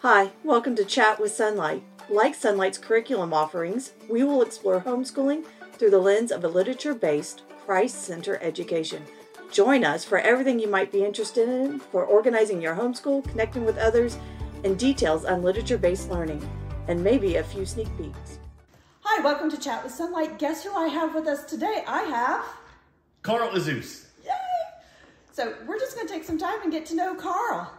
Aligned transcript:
Hi, 0.00 0.30
welcome 0.44 0.76
to 0.76 0.84
Chat 0.84 1.18
with 1.18 1.32
Sonlight. 1.32 1.80
Like 2.10 2.34
Sonlight's 2.34 2.76
curriculum 2.76 3.32
offerings, 3.32 3.94
we 4.10 4.24
will 4.24 4.42
explore 4.42 4.82
homeschooling 4.82 5.46
through 5.72 5.88
the 5.88 5.98
lens 5.98 6.30
of 6.30 6.44
a 6.44 6.48
literature 6.48 6.94
based, 6.94 7.44
Christ 7.64 8.02
centered 8.02 8.40
education. 8.42 9.02
Join 9.50 9.84
us 9.84 10.04
for 10.04 10.18
everything 10.18 10.58
you 10.58 10.68
might 10.68 10.92
be 10.92 11.02
interested 11.02 11.48
in 11.48 11.78
for 11.78 12.04
organizing 12.04 12.60
your 12.60 12.76
homeschool, 12.76 13.26
connecting 13.26 13.64
with 13.64 13.78
others, 13.78 14.18
and 14.64 14.78
details 14.78 15.24
on 15.24 15.42
literature 15.42 15.78
based 15.78 16.10
learning, 16.10 16.46
and 16.88 17.02
maybe 17.02 17.36
a 17.36 17.42
few 17.42 17.64
sneak 17.64 17.88
peeks. 17.96 18.38
Hi, 19.00 19.24
welcome 19.24 19.50
to 19.50 19.58
Chat 19.58 19.82
with 19.82 19.94
Sonlight. 19.94 20.38
Guess 20.38 20.62
who 20.62 20.74
I 20.74 20.88
have 20.88 21.14
with 21.14 21.26
us 21.26 21.46
today? 21.46 21.84
I 21.88 22.02
have. 22.02 22.44
Carl 23.22 23.48
Azuz. 23.48 24.04
Yay! 24.26 24.30
So 25.32 25.54
we're 25.66 25.78
just 25.78 25.96
going 25.96 26.06
to 26.06 26.12
take 26.12 26.24
some 26.24 26.38
time 26.38 26.60
and 26.62 26.70
get 26.70 26.84
to 26.86 26.94
know 26.94 27.14
Carl. 27.14 27.72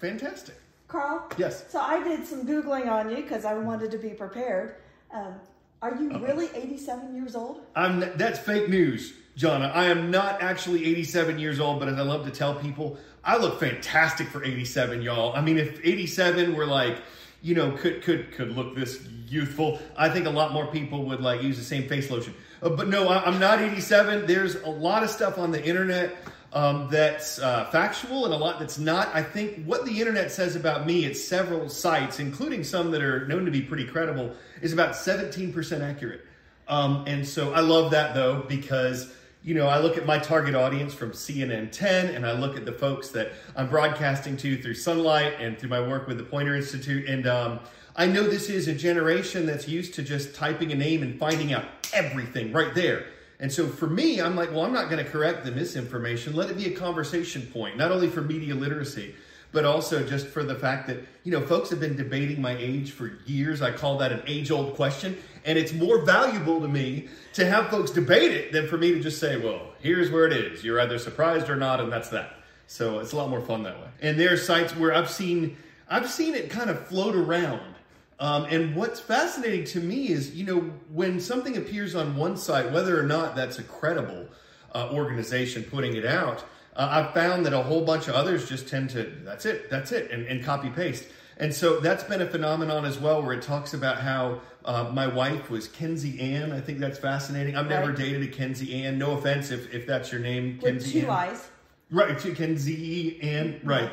Fantastic. 0.00 0.56
Carl? 0.88 1.28
Yes. 1.36 1.64
So 1.68 1.80
I 1.80 2.02
did 2.02 2.26
some 2.26 2.46
Googling 2.46 2.90
on 2.90 3.10
you 3.10 3.16
because 3.16 3.44
I 3.44 3.54
wanted 3.54 3.90
to 3.90 3.98
be 3.98 4.10
prepared. 4.10 4.76
Um, 5.12 5.34
are 5.82 5.94
you 5.94 6.18
really 6.18 6.48
87 6.54 7.14
years 7.14 7.36
old? 7.36 7.60
I'm. 7.74 8.00
That's 8.16 8.38
fake 8.38 8.68
news, 8.68 9.12
Jonna. 9.36 9.74
I 9.74 9.86
am 9.86 10.10
not 10.10 10.42
actually 10.42 10.84
87 10.86 11.38
years 11.38 11.60
old, 11.60 11.80
but 11.80 11.88
as 11.88 11.98
I 11.98 12.02
love 12.02 12.24
to 12.24 12.30
tell 12.30 12.54
people, 12.54 12.98
I 13.24 13.36
look 13.36 13.60
fantastic 13.60 14.28
for 14.28 14.42
87, 14.42 15.02
y'all. 15.02 15.34
I 15.34 15.40
mean, 15.40 15.58
if 15.58 15.80
87 15.84 16.54
were 16.54 16.66
like, 16.66 16.98
you 17.42 17.54
know, 17.54 17.72
could 17.72 18.02
could 18.02 18.32
could 18.32 18.52
look 18.56 18.74
this 18.74 19.06
youthful, 19.28 19.80
I 19.96 20.08
think 20.08 20.26
a 20.26 20.30
lot 20.30 20.52
more 20.52 20.66
people 20.66 21.04
would 21.06 21.20
like 21.20 21.42
use 21.42 21.58
the 21.58 21.64
same 21.64 21.88
face 21.88 22.10
lotion. 22.10 22.34
Uh, 22.62 22.70
but 22.70 22.88
no, 22.88 23.08
I, 23.08 23.24
I'm 23.24 23.38
not 23.38 23.60
87. 23.60 24.26
There's 24.26 24.56
a 24.56 24.70
lot 24.70 25.02
of 25.02 25.10
stuff 25.10 25.36
on 25.38 25.50
the 25.50 25.62
internet 25.62 26.16
um, 26.52 26.88
that's 26.90 27.38
uh, 27.38 27.66
factual 27.66 28.24
and 28.24 28.34
a 28.34 28.36
lot 28.36 28.58
that's 28.58 28.78
not. 28.78 29.08
I 29.14 29.22
think 29.22 29.64
what 29.64 29.84
the 29.84 30.00
internet 30.00 30.30
says 30.30 30.56
about 30.56 30.86
me 30.86 31.04
at 31.04 31.16
several 31.16 31.68
sites, 31.68 32.18
including 32.18 32.64
some 32.64 32.90
that 32.92 33.02
are 33.02 33.26
known 33.26 33.44
to 33.44 33.50
be 33.50 33.60
pretty 33.60 33.86
credible, 33.86 34.32
is 34.62 34.72
about 34.72 34.92
17% 34.92 35.80
accurate. 35.80 36.22
Um, 36.68 37.04
and 37.06 37.26
so 37.26 37.52
I 37.52 37.60
love 37.60 37.90
that 37.92 38.14
though, 38.14 38.44
because 38.48 39.12
you 39.46 39.54
know, 39.54 39.68
I 39.68 39.78
look 39.78 39.96
at 39.96 40.06
my 40.06 40.18
target 40.18 40.56
audience 40.56 40.92
from 40.92 41.12
CNN 41.12 41.70
10 41.70 42.16
and 42.16 42.26
I 42.26 42.32
look 42.32 42.56
at 42.56 42.64
the 42.64 42.72
folks 42.72 43.10
that 43.10 43.30
I'm 43.54 43.68
broadcasting 43.68 44.36
to 44.38 44.60
through 44.60 44.74
Sonlight 44.74 45.40
and 45.40 45.56
through 45.56 45.68
my 45.68 45.80
work 45.80 46.08
with 46.08 46.18
the 46.18 46.24
Poynter 46.24 46.56
Institute. 46.56 47.08
And 47.08 47.28
um, 47.28 47.60
I 47.94 48.06
know 48.06 48.24
this 48.24 48.50
is 48.50 48.66
a 48.66 48.74
generation 48.74 49.46
that's 49.46 49.68
used 49.68 49.94
to 49.94 50.02
just 50.02 50.34
typing 50.34 50.72
a 50.72 50.74
name 50.74 51.04
and 51.04 51.16
finding 51.16 51.52
out 51.52 51.64
everything 51.94 52.52
right 52.52 52.74
there. 52.74 53.06
And 53.38 53.52
so 53.52 53.66
for 53.66 53.86
me, 53.86 54.20
I'm 54.20 54.34
like, 54.34 54.50
well, 54.50 54.62
I'm 54.62 54.72
not 54.72 54.88
going 54.90 55.04
to 55.04 55.10
correct 55.10 55.44
the 55.44 55.52
misinformation. 55.52 56.34
Let 56.34 56.50
it 56.50 56.56
be 56.56 56.66
a 56.66 56.76
conversation 56.76 57.42
point, 57.52 57.76
not 57.76 57.92
only 57.92 58.08
for 58.08 58.22
media 58.22 58.54
literacy, 58.54 59.14
but 59.52 59.64
also 59.64 60.04
just 60.06 60.26
for 60.26 60.42
the 60.42 60.54
fact 60.54 60.86
that, 60.88 60.98
you 61.22 61.32
know, 61.32 61.40
folks 61.46 61.70
have 61.70 61.80
been 61.80 61.96
debating 61.96 62.40
my 62.40 62.56
age 62.56 62.92
for 62.92 63.18
years. 63.26 63.62
I 63.62 63.72
call 63.72 63.98
that 63.98 64.12
an 64.12 64.22
age 64.26 64.50
old 64.50 64.74
question. 64.74 65.16
And 65.44 65.58
it's 65.58 65.72
more 65.72 66.04
valuable 66.04 66.60
to 66.60 66.68
me 66.68 67.08
to 67.34 67.46
have 67.46 67.68
folks 67.68 67.90
debate 67.90 68.32
it 68.32 68.52
than 68.52 68.68
for 68.68 68.76
me 68.78 68.92
to 68.92 69.00
just 69.00 69.20
say, 69.20 69.36
well, 69.36 69.72
here's 69.80 70.10
where 70.10 70.26
it 70.26 70.32
is. 70.32 70.64
You're 70.64 70.80
either 70.80 70.98
surprised 70.98 71.48
or 71.48 71.56
not, 71.56 71.80
and 71.80 71.92
that's 71.92 72.08
that. 72.10 72.32
So 72.66 72.98
it's 72.98 73.12
a 73.12 73.16
lot 73.16 73.30
more 73.30 73.40
fun 73.40 73.62
that 73.62 73.78
way. 73.78 73.88
And 74.02 74.18
there 74.18 74.32
are 74.32 74.36
sites 74.36 74.74
where 74.74 74.92
I've 74.92 75.10
seen 75.10 75.56
I've 75.88 76.10
seen 76.10 76.34
it 76.34 76.50
kind 76.50 76.68
of 76.68 76.86
float 76.88 77.14
around. 77.14 77.75
Um, 78.18 78.44
and 78.44 78.74
what's 78.74 78.98
fascinating 78.98 79.64
to 79.66 79.80
me 79.80 80.08
is, 80.08 80.34
you 80.34 80.44
know, 80.46 80.60
when 80.92 81.20
something 81.20 81.56
appears 81.56 81.94
on 81.94 82.16
one 82.16 82.36
site, 82.36 82.72
whether 82.72 82.98
or 82.98 83.02
not 83.02 83.36
that's 83.36 83.58
a 83.58 83.62
credible 83.62 84.26
uh, 84.74 84.88
organization 84.92 85.62
putting 85.64 85.96
it 85.96 86.06
out, 86.06 86.42
uh, 86.76 86.88
I've 86.90 87.12
found 87.14 87.44
that 87.46 87.52
a 87.52 87.62
whole 87.62 87.84
bunch 87.84 88.08
of 88.08 88.14
others 88.14 88.48
just 88.48 88.68
tend 88.68 88.90
to, 88.90 89.04
that's 89.24 89.44
it, 89.44 89.68
that's 89.70 89.92
it, 89.92 90.10
and, 90.10 90.26
and 90.26 90.42
copy 90.42 90.70
paste. 90.70 91.04
And 91.38 91.52
so 91.52 91.80
that's 91.80 92.04
been 92.04 92.22
a 92.22 92.26
phenomenon 92.26 92.86
as 92.86 92.98
well, 92.98 93.22
where 93.22 93.34
it 93.34 93.42
talks 93.42 93.74
about 93.74 93.98
how 94.00 94.40
uh, 94.64 94.84
my 94.94 95.06
wife 95.06 95.50
was 95.50 95.68
Kenzie 95.68 96.18
Ann. 96.18 96.52
I 96.52 96.60
think 96.62 96.78
that's 96.78 96.98
fascinating. 96.98 97.54
I've 97.54 97.68
never 97.68 97.88
Right. 97.88 97.96
dated 97.98 98.22
a 98.22 98.28
Kenzie 98.28 98.82
Ann. 98.82 98.96
No 98.98 99.12
offense 99.18 99.50
if, 99.50 99.72
if 99.74 99.86
that's 99.86 100.10
your 100.10 100.22
name, 100.22 100.58
With 100.62 100.80
Kenzie 100.80 101.00
two 101.02 101.06
Ann. 101.08 101.12
eyes. 101.12 101.48
Right, 101.90 102.18
Kenzie 102.18 103.20
Ann. 103.22 103.60
Right. 103.62 103.90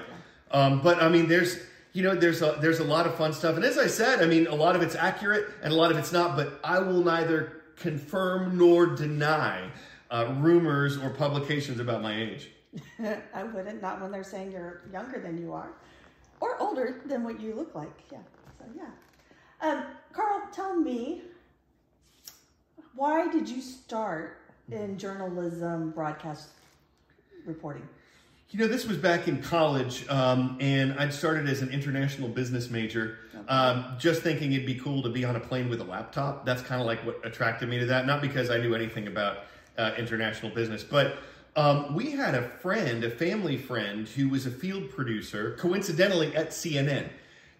Um, 0.52 0.82
but 0.82 1.04
I 1.04 1.10
mean, 1.10 1.28
there's 1.28 1.60
you 1.94 2.04
know 2.04 2.16
there's 2.16 2.42
a 2.42 2.58
there's 2.60 2.80
a 2.80 2.84
lot 2.84 3.06
of 3.06 3.16
fun 3.16 3.34
stuff, 3.34 3.56
and 3.56 3.64
as 3.64 3.78
I 3.78 3.88
said, 3.88 4.22
I 4.22 4.26
mean, 4.26 4.48
a 4.48 4.56
lot 4.56 4.76
of 4.76 4.82
it's 4.82 4.96
accurate 4.96 5.48
and 5.62 5.72
a 5.72 5.76
lot 5.76 5.92
of 5.92 5.98
it's 5.98 6.12
not. 6.12 6.36
But 6.36 6.60
I 6.64 6.80
will 6.80 7.04
neither 7.04 7.62
confirm 7.78 8.58
nor 8.58 8.88
deny 8.88 9.70
uh, 10.10 10.34
rumors 10.40 10.98
or 10.98 11.10
publications 11.10 11.80
about 11.80 12.02
my 12.02 12.20
age. 12.20 12.50
I 13.34 13.44
wouldn't, 13.44 13.82
not 13.82 14.02
when 14.02 14.12
they're 14.12 14.24
saying 14.24 14.52
you're 14.52 14.82
younger 14.92 15.20
than 15.20 15.38
you 15.38 15.54
are 15.54 15.74
or 16.40 16.60
older 16.62 17.02
than 17.06 17.24
what 17.24 17.40
you 17.40 17.54
look 17.54 17.76
like. 17.76 18.04
Yeah. 18.12 18.20
So, 18.60 18.66
yeah. 18.76 18.90
Um, 19.62 19.86
Carl, 20.12 20.42
tell 20.52 20.76
me, 20.76 21.22
why 22.96 23.32
did 23.32 23.48
you 23.48 23.62
start 23.62 24.40
in 24.72 24.98
journalism 24.98 25.92
broadcast 25.92 26.50
reporting? 27.46 27.88
You 28.54 28.60
know, 28.60 28.68
this 28.68 28.86
was 28.86 28.98
back 28.98 29.28
in 29.28 29.42
college, 29.42 30.08
um, 30.10 30.58
and 30.60 30.94
I'd 31.00 31.12
started 31.12 31.50
as 31.50 31.64
an 31.64 31.72
international 31.72 32.30
business 32.30 32.70
major, 32.70 33.18
um, 33.48 33.96
just 33.98 34.22
thinking 34.22 34.54
it'd 34.54 34.68
be 34.68 34.76
cool 34.76 35.02
to 35.02 35.10
be 35.10 35.26
on 35.26 35.36
a 35.36 35.40
plane 35.40 35.72
with 35.72 35.82
a 35.82 35.84
laptop. 35.84 36.46
That's 36.46 36.62
kind 36.62 36.80
of 36.80 36.86
like 36.86 37.04
what 37.04 37.20
attracted 37.26 37.68
me 37.68 37.80
to 37.80 37.88
that. 37.88 38.06
Not 38.06 38.22
because 38.22 38.52
I 38.52 38.60
knew 38.60 38.76
anything 38.76 39.08
about 39.08 39.40
uh, 39.80 39.94
international 39.98 40.54
business, 40.54 40.84
but 40.84 41.18
um, 41.56 41.96
we 41.96 42.12
had 42.12 42.36
a 42.36 42.44
friend, 42.44 43.04
a 43.04 43.10
family 43.10 43.58
friend, 43.58 44.08
who 44.08 44.30
was 44.30 44.46
a 44.46 44.52
field 44.52 44.92
producer, 44.92 45.56
coincidentally 45.58 46.36
at 46.36 46.50
CNN. 46.52 47.10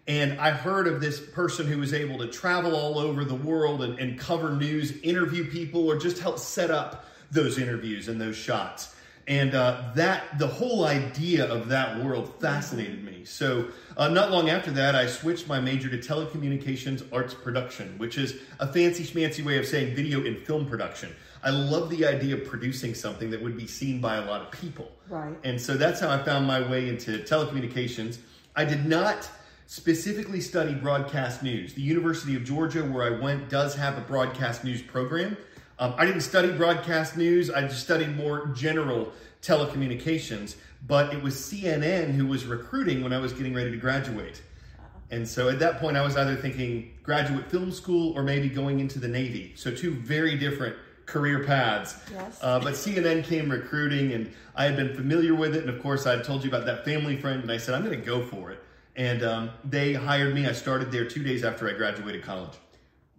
And 0.06 0.40
I 0.40 0.52
heard 0.52 0.86
of 0.86 1.00
this 1.00 1.18
person 1.18 1.66
who 1.66 1.78
was 1.78 1.92
able 1.92 2.18
to 2.18 2.28
travel 2.28 2.76
all 2.76 3.00
over 3.00 3.24
the 3.24 3.34
world 3.34 3.82
and, 3.82 3.98
and 3.98 4.16
cover 4.16 4.54
news, 4.54 4.96
interview 5.02 5.50
people, 5.50 5.88
or 5.88 5.96
just 5.96 6.20
help 6.20 6.38
set 6.38 6.70
up 6.70 7.06
those 7.32 7.58
interviews 7.58 8.06
and 8.06 8.20
those 8.20 8.36
shots. 8.36 8.94
And 9.26 9.54
uh, 9.54 9.92
that 9.94 10.38
the 10.38 10.46
whole 10.46 10.84
idea 10.84 11.46
of 11.46 11.68
that 11.68 12.02
world 12.04 12.34
fascinated 12.40 13.02
me. 13.02 13.24
So 13.24 13.68
uh, 13.96 14.08
not 14.08 14.30
long 14.30 14.50
after 14.50 14.70
that, 14.72 14.94
I 14.94 15.06
switched 15.06 15.48
my 15.48 15.60
major 15.60 15.88
to 15.88 15.96
telecommunications 15.96 17.02
arts 17.12 17.32
production, 17.32 17.96
which 17.96 18.18
is 18.18 18.36
a 18.60 18.70
fancy 18.70 19.02
schmancy 19.04 19.42
way 19.42 19.58
of 19.58 19.66
saying 19.66 19.94
video 19.94 20.24
and 20.26 20.38
film 20.38 20.66
production. 20.66 21.14
I 21.42 21.50
love 21.50 21.90
the 21.90 22.06
idea 22.06 22.34
of 22.34 22.44
producing 22.44 22.94
something 22.94 23.30
that 23.30 23.42
would 23.42 23.56
be 23.56 23.66
seen 23.66 24.00
by 24.00 24.16
a 24.16 24.24
lot 24.24 24.40
of 24.40 24.50
people. 24.50 24.90
Right. 25.08 25.36
And 25.44 25.60
so 25.60 25.74
that's 25.74 26.00
how 26.00 26.10
I 26.10 26.22
found 26.22 26.46
my 26.46 26.66
way 26.68 26.88
into 26.88 27.18
telecommunications. 27.18 28.18
I 28.56 28.64
did 28.64 28.86
not 28.86 29.28
specifically 29.66 30.40
study 30.40 30.74
broadcast 30.74 31.42
news. 31.42 31.74
The 31.74 31.82
University 31.82 32.36
of 32.36 32.44
Georgia, 32.44 32.82
where 32.84 33.14
I 33.14 33.20
went, 33.20 33.48
does 33.48 33.74
have 33.74 33.96
a 33.98 34.02
broadcast 34.02 34.64
news 34.64 34.82
program. 34.82 35.36
Um, 35.78 35.94
I 35.96 36.06
didn't 36.06 36.20
study 36.22 36.52
broadcast 36.52 37.16
news, 37.16 37.50
I 37.50 37.62
just 37.62 37.82
studied 37.82 38.16
more 38.16 38.46
general 38.48 39.12
telecommunications. 39.42 40.56
But 40.86 41.14
it 41.14 41.22
was 41.22 41.34
CNN 41.34 42.12
who 42.12 42.26
was 42.26 42.44
recruiting 42.44 43.02
when 43.02 43.12
I 43.12 43.18
was 43.18 43.32
getting 43.32 43.54
ready 43.54 43.70
to 43.70 43.76
graduate. 43.76 44.42
And 45.10 45.26
so 45.26 45.48
at 45.48 45.58
that 45.60 45.80
point, 45.80 45.96
I 45.96 46.02
was 46.02 46.16
either 46.16 46.36
thinking 46.36 46.92
graduate 47.02 47.50
film 47.50 47.70
school 47.72 48.12
or 48.16 48.22
maybe 48.22 48.48
going 48.48 48.80
into 48.80 48.98
the 48.98 49.08
Navy. 49.08 49.52
So, 49.54 49.74
two 49.74 49.94
very 49.94 50.36
different 50.36 50.76
career 51.06 51.44
paths. 51.44 51.96
Yes. 52.12 52.38
Uh, 52.42 52.58
but 52.58 52.74
CNN 52.74 53.24
came 53.24 53.50
recruiting, 53.50 54.12
and 54.12 54.32
I 54.56 54.64
had 54.64 54.76
been 54.76 54.94
familiar 54.94 55.34
with 55.34 55.54
it. 55.54 55.60
And 55.60 55.70
of 55.70 55.82
course, 55.82 56.06
I 56.06 56.16
had 56.16 56.24
told 56.24 56.42
you 56.42 56.50
about 56.50 56.66
that 56.66 56.84
family 56.84 57.16
friend, 57.16 57.42
and 57.42 57.52
I 57.52 57.58
said, 57.58 57.74
I'm 57.74 57.84
going 57.84 57.98
to 57.98 58.04
go 58.04 58.24
for 58.24 58.50
it. 58.50 58.62
And 58.96 59.22
um, 59.22 59.50
they 59.64 59.92
hired 59.92 60.34
me. 60.34 60.46
I 60.46 60.52
started 60.52 60.90
there 60.90 61.04
two 61.04 61.22
days 61.22 61.44
after 61.44 61.68
I 61.68 61.72
graduated 61.72 62.22
college. 62.22 62.52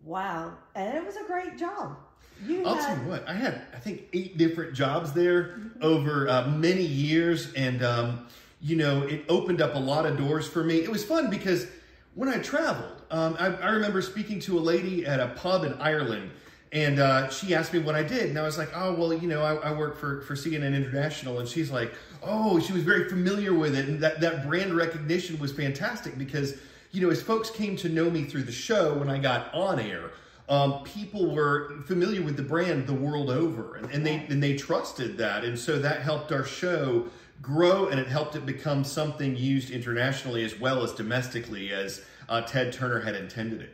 Wow. 0.04 0.54
And 0.76 0.98
it 0.98 1.06
was 1.06 1.16
a 1.16 1.24
great 1.24 1.58
job. 1.58 1.98
You 2.44 2.66
I'll 2.66 2.78
tell 2.78 2.98
you 2.98 3.10
what, 3.10 3.28
I 3.28 3.34
had, 3.34 3.62
I 3.74 3.80
think, 3.80 4.04
eight 4.14 4.38
different 4.38 4.74
jobs 4.74 5.14
there 5.14 5.60
over 5.82 6.28
uh, 6.28 6.48
many 6.48 6.84
years. 6.84 7.54
And, 7.54 7.84
um, 7.84 8.28
you 8.62 8.76
know, 8.76 9.04
it 9.04 9.26
opened 9.30 9.62
up 9.62 9.76
a 9.76 9.80
lot 9.80 10.06
of 10.06 10.18
doors 10.18 10.48
for 10.48 10.64
me. 10.64 10.78
It 10.78 10.92
was 10.92 11.04
fun 11.04 11.30
because 11.30 11.68
when 12.14 12.30
I 12.30 12.40
traveled, 12.40 13.02
um, 13.12 13.36
I, 13.40 13.48
I 13.48 13.70
remember 13.70 14.02
speaking 14.02 14.40
to 14.42 14.58
a 14.58 14.62
lady 14.62 15.06
at 15.06 15.20
a 15.20 15.28
pub 15.28 15.64
in 15.64 15.74
Ireland. 15.74 16.32
And 16.72 17.00
uh, 17.00 17.30
she 17.30 17.56
asked 17.56 17.72
me 17.72 17.80
what 17.80 17.96
I 17.96 18.04
did. 18.04 18.30
And 18.30 18.38
I 18.38 18.42
was 18.42 18.58
like, 18.58 18.70
oh, 18.76 18.94
well, 18.94 19.14
you 19.14 19.30
know, 19.30 19.42
I, 19.42 19.56
I 19.56 19.72
work 19.74 19.98
for, 19.98 20.22
for 20.24 20.36
CNN 20.36 20.76
International. 20.76 21.40
And 21.40 21.48
she's 21.48 21.72
like, 21.72 21.94
oh, 22.22 22.60
she 22.60 22.74
was 22.74 22.84
very 22.84 23.08
familiar 23.08 23.54
with 23.54 23.78
it. 23.78 23.88
And 23.88 24.02
that, 24.02 24.20
that 24.20 24.46
brand 24.46 24.76
recognition 24.76 25.40
was 25.40 25.54
fantastic 25.54 26.18
because, 26.18 26.56
you 26.92 27.02
know, 27.02 27.10
as 27.12 27.22
folks 27.22 27.50
came 27.50 27.78
to 27.78 27.88
know 27.88 28.10
me 28.10 28.26
through 28.26 28.44
the 28.44 28.52
show 28.52 28.94
when 28.96 29.10
I 29.10 29.20
got 29.20 29.54
on 29.54 29.80
air, 29.80 30.12
um, 30.48 30.84
people 30.84 31.34
were 31.34 31.82
familiar 31.86 32.22
with 32.22 32.38
the 32.38 32.44
brand 32.44 32.88
the 32.88 32.94
world 32.94 33.30
over, 33.30 33.76
and, 33.76 33.90
and 33.92 34.06
they 34.06 34.26
and 34.30 34.42
they 34.42 34.56
trusted 34.56 35.18
that, 35.18 35.44
and 35.44 35.58
so 35.58 35.80
that 35.80 36.02
helped 36.02 36.32
our 36.32 36.46
show 36.46 37.08
grow, 37.42 37.88
and 37.88 38.00
it 38.00 38.08
helped 38.08 38.36
it 38.36 38.46
become 38.46 38.84
something 38.84 39.36
used 39.36 39.70
internationally 39.72 40.44
as 40.44 40.60
well 40.60 40.84
as 40.84 40.92
domestically, 40.94 41.72
as 41.74 42.04
uh, 42.30 42.42
Ted 42.42 42.72
Turner 42.74 43.00
had 43.02 43.16
intended 43.16 43.62
it. 43.62 43.74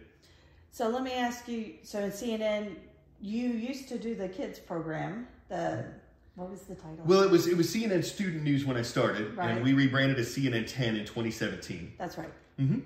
So 0.72 0.88
let 0.90 1.04
me 1.04 1.12
ask 1.14 1.48
you. 1.48 1.74
So 1.84 2.00
in 2.00 2.12
CNN, 2.12 2.76
you 3.22 3.50
used 3.50 3.88
to 3.90 4.00
do 4.00 4.16
the 4.16 4.30
kids 4.30 4.58
program, 4.58 5.28
the 5.50 5.84
What 6.36 6.50
was 6.50 6.62
the 6.62 6.76
title? 6.76 7.00
Well, 7.06 7.22
it 7.22 7.30
was 7.30 7.48
it 7.48 7.58
was 7.58 7.74
CNN 7.74 8.04
Student 8.06 8.44
News 8.44 8.66
when 8.66 8.78
I 8.78 8.82
started, 8.82 9.36
Right. 9.36 9.52
and 9.52 9.64
we 9.64 9.74
rebranded 9.74 10.18
as 10.20 10.34
CNN 10.34 10.66
10 10.68 10.96
in 10.96 11.06
2017. 11.06 11.94
That's 11.98 12.18
right. 12.18 12.32
hmm 12.58 12.80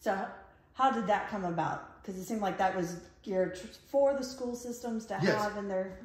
So, 0.00 0.26
how 0.72 0.90
did 0.90 1.06
that 1.06 1.28
come 1.28 1.44
about? 1.44 1.95
Because 2.06 2.20
it 2.20 2.24
seemed 2.24 2.40
like 2.40 2.56
that 2.58 2.76
was 2.76 3.00
geared 3.24 3.58
for 3.90 4.14
the 4.14 4.22
school 4.22 4.54
systems 4.54 5.06
to 5.06 5.18
Yes. 5.20 5.42
have 5.42 5.56
in 5.56 5.66
their 5.66 5.98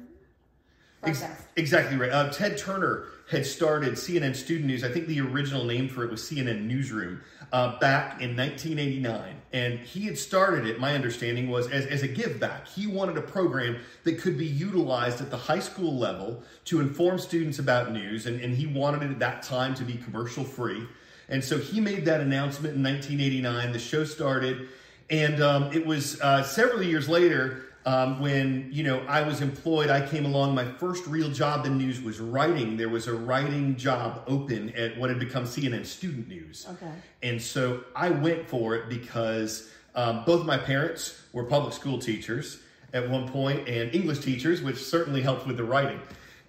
Ex- 1.04 1.24
exactly 1.56 1.96
right. 1.96 2.12
Uh, 2.12 2.28
Ted 2.30 2.56
Turner 2.56 3.06
had 3.28 3.44
started 3.44 3.94
CNN 3.94 4.36
Student 4.36 4.66
News. 4.66 4.84
I 4.84 4.88
think 4.88 5.08
the 5.08 5.20
original 5.20 5.64
name 5.64 5.88
for 5.88 6.04
it 6.04 6.10
was 6.12 6.22
CNN 6.22 6.62
Newsroom 6.66 7.20
uh, 7.52 7.76
back 7.80 8.20
in 8.20 8.36
1989. 8.36 9.34
And 9.52 9.80
he 9.80 10.02
had 10.02 10.16
started 10.16 10.64
it, 10.64 10.78
my 10.78 10.94
understanding 10.94 11.50
was, 11.50 11.68
as, 11.68 11.86
as 11.86 12.02
a 12.04 12.08
give 12.08 12.38
back. 12.38 12.68
He 12.68 12.86
wanted 12.86 13.16
a 13.16 13.22
program 13.22 13.78
that 14.04 14.20
could 14.20 14.38
be 14.38 14.46
utilized 14.46 15.20
at 15.20 15.30
the 15.30 15.36
high 15.36 15.58
school 15.58 15.96
level 15.96 16.40
to 16.66 16.80
inform 16.80 17.18
students 17.18 17.58
about 17.58 17.90
news. 17.90 18.26
And, 18.26 18.40
and 18.40 18.54
he 18.54 18.66
wanted 18.68 19.02
it 19.02 19.10
at 19.10 19.18
that 19.18 19.42
time 19.42 19.74
to 19.76 19.84
be 19.84 19.94
commercial 19.94 20.44
free. 20.44 20.86
And 21.28 21.42
so 21.42 21.58
he 21.58 21.80
made 21.80 22.04
that 22.04 22.20
announcement 22.20 22.76
in 22.76 22.82
1989. 22.82 23.72
The 23.72 23.78
show 23.80 24.04
started. 24.04 24.68
And 25.12 25.42
um, 25.42 25.70
it 25.72 25.84
was 25.86 26.18
uh, 26.22 26.42
several 26.42 26.82
years 26.82 27.06
later 27.06 27.66
um, 27.84 28.18
when 28.18 28.68
you 28.72 28.82
know 28.82 29.00
I 29.06 29.22
was 29.22 29.42
employed. 29.42 29.90
I 29.90 30.06
came 30.06 30.24
along. 30.24 30.54
My 30.54 30.64
first 30.64 31.06
real 31.06 31.30
job 31.30 31.66
in 31.66 31.76
news 31.76 32.00
was 32.00 32.18
writing. 32.18 32.78
There 32.78 32.88
was 32.88 33.08
a 33.08 33.14
writing 33.14 33.76
job 33.76 34.24
open 34.26 34.70
at 34.70 34.96
what 34.96 35.10
had 35.10 35.18
become 35.18 35.44
CNN 35.44 35.84
Student 35.84 36.28
News. 36.28 36.66
Okay. 36.70 36.92
And 37.22 37.40
so 37.40 37.84
I 37.94 38.08
went 38.08 38.48
for 38.48 38.74
it 38.74 38.88
because 38.88 39.70
um, 39.94 40.24
both 40.24 40.46
my 40.46 40.56
parents 40.56 41.20
were 41.34 41.44
public 41.44 41.74
school 41.74 41.98
teachers 41.98 42.60
at 42.94 43.08
one 43.08 43.28
point 43.28 43.68
and 43.68 43.94
English 43.94 44.20
teachers, 44.20 44.62
which 44.62 44.82
certainly 44.82 45.20
helped 45.20 45.46
with 45.46 45.58
the 45.58 45.64
writing 45.64 46.00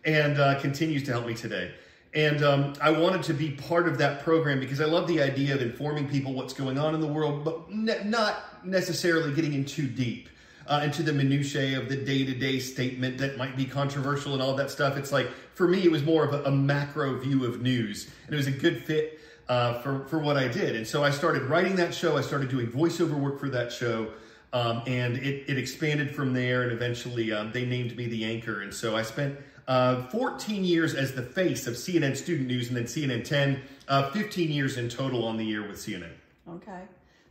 and 0.05 0.39
uh, 0.39 0.59
continues 0.61 1.03
to 1.03 1.11
help 1.11 1.25
me 1.25 1.33
today. 1.33 1.73
And 2.15 2.43
um, 2.43 2.73
I 2.79 2.91
wanted 2.91 3.23
to 3.23 3.33
be 3.33 3.51
part 3.51 3.87
of 3.87 3.97
that 3.97 4.23
program 4.23 4.59
because 4.59 4.79
I 4.81 4.85
love 4.85 5.07
the 5.07 5.21
idea 5.21 5.55
of 5.55 5.61
informing 5.61 6.07
people 6.07 6.33
what's 6.33 6.53
going 6.53 6.77
on 6.77 6.93
in 6.93 7.01
the 7.01 7.07
world, 7.07 7.43
but 7.43 7.71
ne- 7.71 8.03
not 8.03 8.65
necessarily 8.65 9.33
getting 9.33 9.53
in 9.53 9.65
too 9.65 9.87
deep. 9.87 10.29
Uh, 10.65 10.79
into 10.85 11.03
the 11.03 11.11
minutiae 11.11 11.77
of 11.77 11.89
the 11.89 11.95
day-to-day 11.97 12.57
statement 12.57 13.17
that 13.17 13.37
might 13.37 13.57
be 13.57 13.65
controversial 13.65 14.31
and 14.31 14.41
all 14.41 14.55
that 14.55 14.71
stuff. 14.71 14.95
It's 14.95 15.11
like 15.11 15.29
for 15.55 15.67
me, 15.67 15.83
it 15.83 15.91
was 15.91 16.03
more 16.03 16.23
of 16.23 16.33
a, 16.33 16.43
a 16.45 16.51
macro 16.51 17.19
view 17.19 17.43
of 17.43 17.61
news, 17.61 18.09
and 18.25 18.33
it 18.33 18.37
was 18.37 18.47
a 18.47 18.51
good 18.51 18.81
fit 18.81 19.19
uh, 19.49 19.81
for 19.81 20.07
for 20.07 20.19
what 20.19 20.37
I 20.37 20.47
did. 20.47 20.77
And 20.77 20.87
so 20.87 21.03
I 21.03 21.09
started 21.09 21.43
writing 21.49 21.75
that 21.75 21.93
show. 21.93 22.15
I 22.15 22.21
started 22.21 22.49
doing 22.49 22.67
voiceover 22.67 23.19
work 23.19 23.41
for 23.41 23.49
that 23.49 23.73
show, 23.73 24.13
um, 24.53 24.83
and 24.87 25.17
it, 25.17 25.43
it 25.49 25.57
expanded 25.57 26.15
from 26.15 26.31
there. 26.31 26.63
And 26.63 26.71
eventually, 26.71 27.33
um, 27.33 27.51
they 27.51 27.65
named 27.65 27.97
me 27.97 28.07
the 28.07 28.23
anchor. 28.23 28.61
And 28.61 28.73
so 28.73 28.95
I 28.95 29.01
spent 29.01 29.37
uh, 29.67 30.03
14 30.07 30.63
years 30.63 30.93
as 30.93 31.13
the 31.13 31.23
face 31.23 31.67
of 31.67 31.75
CNN 31.75 32.15
Student 32.15 32.47
News, 32.47 32.67
and 32.67 32.77
then 32.77 32.85
CNN 32.85 33.23
10. 33.23 33.61
Uh, 33.87 34.09
15 34.11 34.49
years 34.49 34.77
in 34.77 34.87
total 34.89 35.25
on 35.25 35.37
the 35.37 35.43
year 35.43 35.67
with 35.67 35.77
CNN. 35.77 36.11
Okay. 36.49 36.81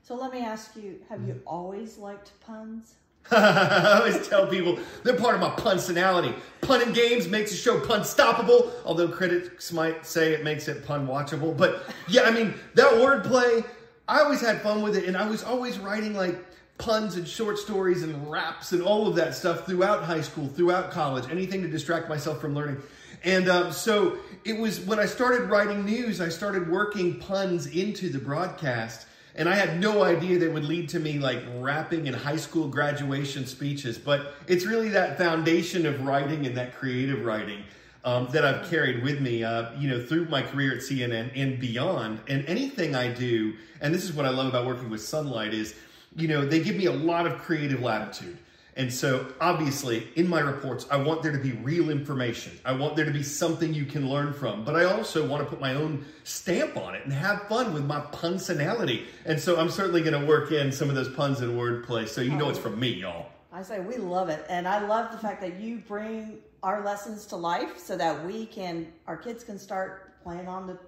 So 0.03 0.15
let 0.15 0.33
me 0.33 0.41
ask 0.41 0.77
you: 0.77 1.01
Have 1.09 1.27
you 1.27 1.41
always 1.47 1.97
liked 1.97 2.33
puns? 2.41 2.95
I 3.31 3.99
always 3.99 4.29
tell 4.29 4.47
people 4.47 4.79
they're 5.05 5.17
part 5.17 5.35
of 5.35 5.41
my 5.41 5.51
punsanality. 5.51 6.35
Pun 6.61 6.83
and 6.83 6.95
games 6.95 7.29
makes 7.29 7.53
a 7.53 7.57
show 7.57 7.81
pun 7.81 8.01
stoppable, 8.01 8.73
although 8.85 9.09
critics 9.09 9.73
might 9.73 10.05
say 10.05 10.33
it 10.33 10.43
makes 10.43 10.69
it 10.69 10.85
pun 10.85 11.07
watchable. 11.07 11.57
But 11.57 11.85
yeah, 12.09 12.23
I 12.23 12.31
mean, 12.33 12.55
that 12.75 12.93
wordplay, 12.95 13.65
I 14.09 14.21
always 14.21 14.41
had 14.41 14.61
fun 14.61 14.83
with 14.83 14.97
it, 14.97 15.05
and 15.05 15.17
I 15.17 15.29
was 15.29 15.45
always 15.45 15.79
writing 15.79 16.15
like 16.15 16.45
puns 16.79 17.17
and 17.17 17.27
short 17.27 17.59
stories 17.59 18.03
and 18.03 18.31
raps 18.31 18.73
and 18.73 18.83
all 18.83 19.07
of 19.07 19.15
that 19.17 19.35
stuff 19.35 19.67
throughout 19.67 20.03
high 20.03 20.21
school, 20.21 20.49
throughout 20.49 20.91
college, 20.91 21.31
anything 21.31 21.63
to 21.63 21.69
distract 21.69 22.09
myself 22.09 22.41
from 22.41 22.55
learning. 22.55 22.81
And 23.25 23.49
um, 23.49 23.73
so 23.73 24.19
it 24.45 24.59
was 24.59 24.81
when 24.81 24.99
I 24.99 25.07
started 25.07 25.49
writing 25.49 25.85
news, 25.85 26.21
I 26.21 26.29
started 26.29 26.69
working 26.69 27.19
puns 27.19 27.67
into 27.67 28.09
the 28.09 28.19
broadcast. 28.19 29.07
And 29.35 29.49
I 29.49 29.55
had 29.55 29.81
no 29.81 30.03
idea 30.03 30.39
that 30.41 30.53
would 30.53 30.65
lead 30.65 30.91
to 30.91 30.99
me 30.99 31.19
like 31.19 31.43
rapping 31.57 32.07
in 32.07 32.13
high 32.13 32.37
school 32.37 32.69
graduation 32.69 33.47
speeches. 33.47 33.97
But 33.97 34.35
it's 34.47 34.67
really 34.67 34.91
that 34.91 35.17
foundation 35.17 35.87
of 35.87 36.05
writing 36.05 36.47
and 36.47 36.57
that 36.57 36.75
creative 36.75 37.25
writing 37.25 37.65
um, 38.05 38.29
that 38.33 38.45
I've 38.45 38.69
carried 38.69 39.03
with 39.03 39.21
me, 39.21 39.45
uh, 39.45 39.71
you 39.79 39.89
know, 39.89 40.05
through 40.05 40.27
my 40.27 40.43
career 40.43 40.73
at 40.73 40.79
CNN 40.79 41.31
and 41.35 41.59
beyond. 41.59 42.21
And 42.29 42.45
anything 42.47 42.95
I 42.95 43.13
do, 43.13 43.55
and 43.81 43.95
this 43.95 44.05
is 44.05 44.13
what 44.13 44.27
I 44.27 44.31
love 44.31 44.49
about 44.49 44.67
working 44.67 44.91
with 44.91 45.01
Sonlight, 45.01 45.53
is, 45.53 45.75
you 46.17 46.29
know, 46.29 46.45
they 46.45 46.63
give 46.63 46.77
me 46.77 46.87
a 46.87 46.93
lot 46.93 47.27
of 47.27 47.39
creative 47.39 47.81
latitude. 47.81 48.39
And 48.75 48.91
so, 48.91 49.27
obviously, 49.39 50.09
in 50.17 50.27
my 50.27 50.41
reports, 50.41 50.87
I 50.91 50.97
want 50.97 51.23
there 51.23 51.33
to 51.33 51.39
be 51.39 51.53
real 51.53 51.91
information. 51.91 52.59
I 52.65 52.73
want 52.73 52.97
there 52.97 53.05
to 53.05 53.11
be 53.11 53.23
something 53.23 53.75
you 53.75 53.85
can 53.85 54.09
learn 54.09 54.33
from. 54.33 54.65
But 54.65 54.77
I 54.77 54.85
also 54.85 55.27
want 55.27 55.43
to 55.45 55.49
put 55.49 55.61
my 55.61 55.75
own 55.75 56.07
stamp 56.25 56.79
on 56.79 56.95
it 56.95 57.05
and 57.05 57.13
have 57.13 57.43
fun 57.49 57.75
with 57.75 57.85
my 57.85 58.01
punsanality. 58.01 59.05
And 59.27 59.39
so, 59.39 59.61
I'm 59.61 59.69
certainly 59.69 60.01
going 60.01 60.19
to 60.19 60.27
work 60.27 60.53
in 60.53 60.73
some 60.73 60.89
of 60.89 60.95
those 60.95 61.11
puns 61.11 61.43
and 61.43 61.53
wordplay. 61.59 62.09
So, 62.09 62.23
you 62.23 62.31
know 62.31 62.49
it's 62.49 62.59
from 62.59 62.81
me, 62.81 62.89
y'all. 62.89 63.27
I 63.53 63.63
say 63.63 63.81
we 63.81 63.97
love 63.97 64.31
it, 64.31 64.47
and 64.49 64.67
I 64.67 64.87
love 64.87 65.13
the 65.13 65.19
fact 65.19 65.43
that 65.43 65.61
you 65.61 65.83
bring 65.87 66.39
our 66.63 66.83
lessons 66.83 67.27
to 67.27 67.37
life 67.37 67.79
so 67.79 67.99
that 67.99 68.25
we 68.25 68.47
can, 68.47 68.91
our 69.07 69.19
kids 69.19 69.45
can 69.45 69.59
start 69.59 70.23
playing 70.23 70.49
on 70.49 70.67
the, 70.67 70.79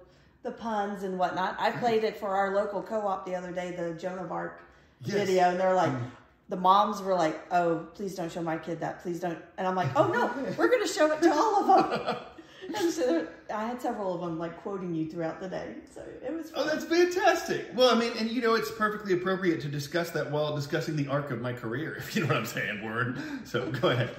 the 0.41 0.49
puns 0.49 1.03
and 1.03 1.19
whatnot. 1.19 1.55
I 1.59 1.69
played 1.69 2.03
it 2.03 2.17
for 2.17 2.29
our 2.29 2.55
local 2.55 2.81
co-op 2.81 3.27
the 3.27 3.35
other 3.35 3.51
day, 3.51 3.75
the 3.77 3.93
Joan 3.93 4.17
of 4.17 4.31
Arc 4.31 4.61
Yes. 5.05 5.27
video, 5.27 5.49
and 5.49 5.59
they're 5.59 5.73
like, 5.75 5.91
the 6.49 6.57
moms 6.57 7.01
were 7.01 7.15
like, 7.15 7.39
"Oh, 7.51 7.87
please 7.95 8.15
don't 8.15 8.31
show 8.31 8.41
my 8.41 8.57
kid 8.57 8.79
that. 8.81 9.01
Please 9.01 9.19
don't." 9.19 9.37
And 9.57 9.67
I'm 9.67 9.75
like, 9.75 9.89
"Oh 9.95 10.07
no, 10.07 10.31
we're 10.57 10.67
going 10.69 10.85
to 10.85 10.91
show 10.93 11.11
it 11.11 11.21
to 11.23 11.31
all 11.33 11.71
of 11.71 12.05
them." 12.05 12.15
and 12.77 12.91
so 12.91 13.01
there, 13.01 13.27
I 13.53 13.65
had 13.67 13.81
several 13.81 14.13
of 14.15 14.21
them 14.21 14.37
like 14.39 14.61
quoting 14.61 14.93
you 14.93 15.09
throughout 15.09 15.39
the 15.39 15.47
day, 15.47 15.75
so 15.93 16.01
it 16.25 16.31
was. 16.33 16.51
Oh, 16.55 16.65
that's 16.65 16.85
fantastic. 16.85 17.67
Well, 17.75 17.89
I 17.95 17.99
mean, 17.99 18.11
and 18.19 18.29
you 18.29 18.41
know, 18.41 18.53
it's 18.55 18.71
perfectly 18.71 19.13
appropriate 19.13 19.61
to 19.61 19.67
discuss 19.67 20.11
that 20.11 20.29
while 20.31 20.55
discussing 20.55 20.95
the 20.95 21.07
arc 21.07 21.31
of 21.31 21.41
my 21.41 21.53
career, 21.53 21.95
if 21.97 22.15
you 22.15 22.21
know 22.21 22.27
what 22.27 22.37
I'm 22.37 22.45
saying, 22.45 22.83
word. 22.83 23.17
So, 23.43 23.71
go 23.71 23.89
ahead. 23.89 24.11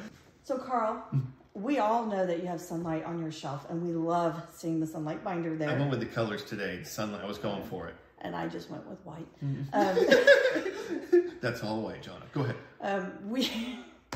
So, 0.43 0.59
Carl, 0.59 1.03
Mm. 1.15 1.27
we 1.55 1.79
all 1.79 2.05
know 2.07 2.27
that 2.27 2.41
you 2.41 2.47
have 2.49 2.61
Sonlight 2.61 3.07
on 3.07 3.19
your 3.21 3.31
shelf, 3.33 3.67
and 3.71 3.83
we 3.83 3.93
love 3.93 4.41
seeing 4.53 4.79
the 4.81 4.87
Sonlight 4.87 5.23
binder 5.25 5.57
there. 5.57 5.71
I 5.71 5.79
went 5.79 5.91
with 5.91 6.01
the 6.01 6.07
colors 6.07 6.43
today. 6.45 6.81
Sonlight, 6.83 7.23
I 7.23 7.27
was 7.27 7.39
going 7.39 7.63
for 7.65 7.87
it. 7.89 7.95
and 8.23 8.35
I 8.35 8.49
just 8.49 8.71
went 8.71 8.85
with 8.89 8.99
white. 9.05 9.27
Mm-hmm. 9.45 9.75
Um, 9.75 10.66
That's 11.41 11.63
all 11.63 11.81
white, 11.81 12.03
John. 12.03 12.23
Go 12.33 12.43
ahead. 12.43 12.57
um, 12.81 13.13
we, 13.29 13.51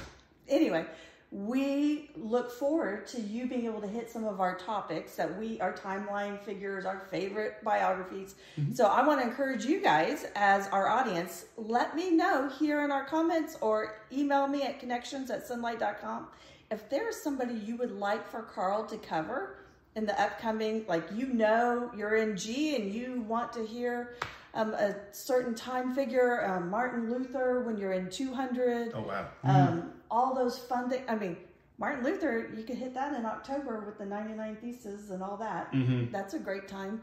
anyway, 0.48 0.86
we 1.32 2.10
look 2.16 2.50
forward 2.50 3.06
to 3.08 3.20
you 3.20 3.46
being 3.46 3.66
able 3.66 3.80
to 3.80 3.86
hit 3.86 4.10
some 4.10 4.24
of 4.24 4.40
our 4.40 4.56
topics 4.58 5.14
that 5.16 5.38
we, 5.38 5.60
our 5.60 5.72
timeline 5.72 6.40
figures, 6.40 6.84
our 6.84 6.98
favorite 6.98 7.62
biographies. 7.62 8.34
So 8.74 8.86
I 8.86 9.06
want 9.06 9.20
to 9.20 9.26
encourage 9.26 9.64
you 9.64 9.80
guys 9.80 10.26
as 10.34 10.66
our 10.68 10.88
audience, 10.88 11.44
let 11.56 11.94
me 11.94 12.10
know 12.10 12.48
here 12.58 12.84
in 12.84 12.90
our 12.90 13.04
comments 13.04 13.56
or 13.60 14.00
email 14.12 14.48
me 14.48 14.62
at 14.62 14.80
connections 14.80 15.30
at 15.30 15.48
sonlight.com 15.48 16.26
if 16.70 16.88
there's 16.88 17.16
somebody 17.16 17.54
you 17.54 17.76
would 17.76 17.98
like 17.98 18.26
for 18.28 18.42
Carl 18.42 18.84
to 18.86 18.96
cover 18.96 19.56
in 19.96 20.06
the 20.06 20.18
upcoming, 20.20 20.84
like 20.88 21.04
you 21.14 21.26
know 21.26 21.90
you're 21.96 22.16
in 22.16 22.36
G 22.36 22.76
and 22.76 22.92
you 22.94 23.24
want 23.26 23.52
to 23.54 23.66
hear 23.66 24.14
um, 24.54 24.74
a 24.74 24.94
certain 25.12 25.54
time 25.54 25.94
figure, 25.94 26.44
um, 26.46 26.70
Martin 26.70 27.10
Luther 27.10 27.60
when 27.62 27.76
you're 27.78 27.92
in 27.92 28.10
200, 28.10 28.92
Oh, 28.94 29.02
wow. 29.02 29.28
um, 29.44 29.92
all 30.10 30.34
those 30.34 30.58
fun 30.58 30.90
things. 30.90 31.02
I 31.08 31.14
mean, 31.14 31.36
Martin 31.78 32.04
Luther, 32.04 32.50
you 32.56 32.64
could 32.64 32.76
hit 32.76 32.92
that 32.94 33.14
in 33.14 33.24
October 33.24 33.80
with 33.86 33.96
the 33.98 34.04
99 34.06 34.56
Theses 34.56 35.10
and 35.10 35.22
all 35.22 35.36
that. 35.38 35.72
Mm-hmm. 35.72 36.10
That's 36.12 36.34
a 36.34 36.38
great 36.38 36.68
time. 36.68 37.00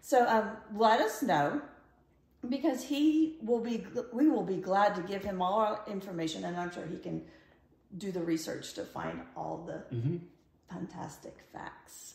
So 0.00 0.26
um, 0.26 0.50
let 0.74 1.00
us 1.00 1.22
know 1.22 1.60
because 2.48 2.82
he 2.82 3.38
will 3.42 3.60
be, 3.60 3.84
we 4.12 4.28
will 4.28 4.42
be 4.44 4.56
glad 4.56 4.94
to 4.96 5.02
give 5.02 5.22
him 5.24 5.42
all 5.42 5.58
our 5.60 5.80
information 5.88 6.44
and 6.44 6.56
I'm 6.56 6.70
sure 6.72 6.86
he 6.86 6.98
can 6.98 7.22
do 7.98 8.10
the 8.12 8.20
research 8.22 8.74
to 8.74 8.84
find 8.84 9.20
all 9.36 9.64
the 9.66 9.94
Mm-hmm. 9.94 10.16
fantastic 10.70 11.36
facts. 11.52 12.14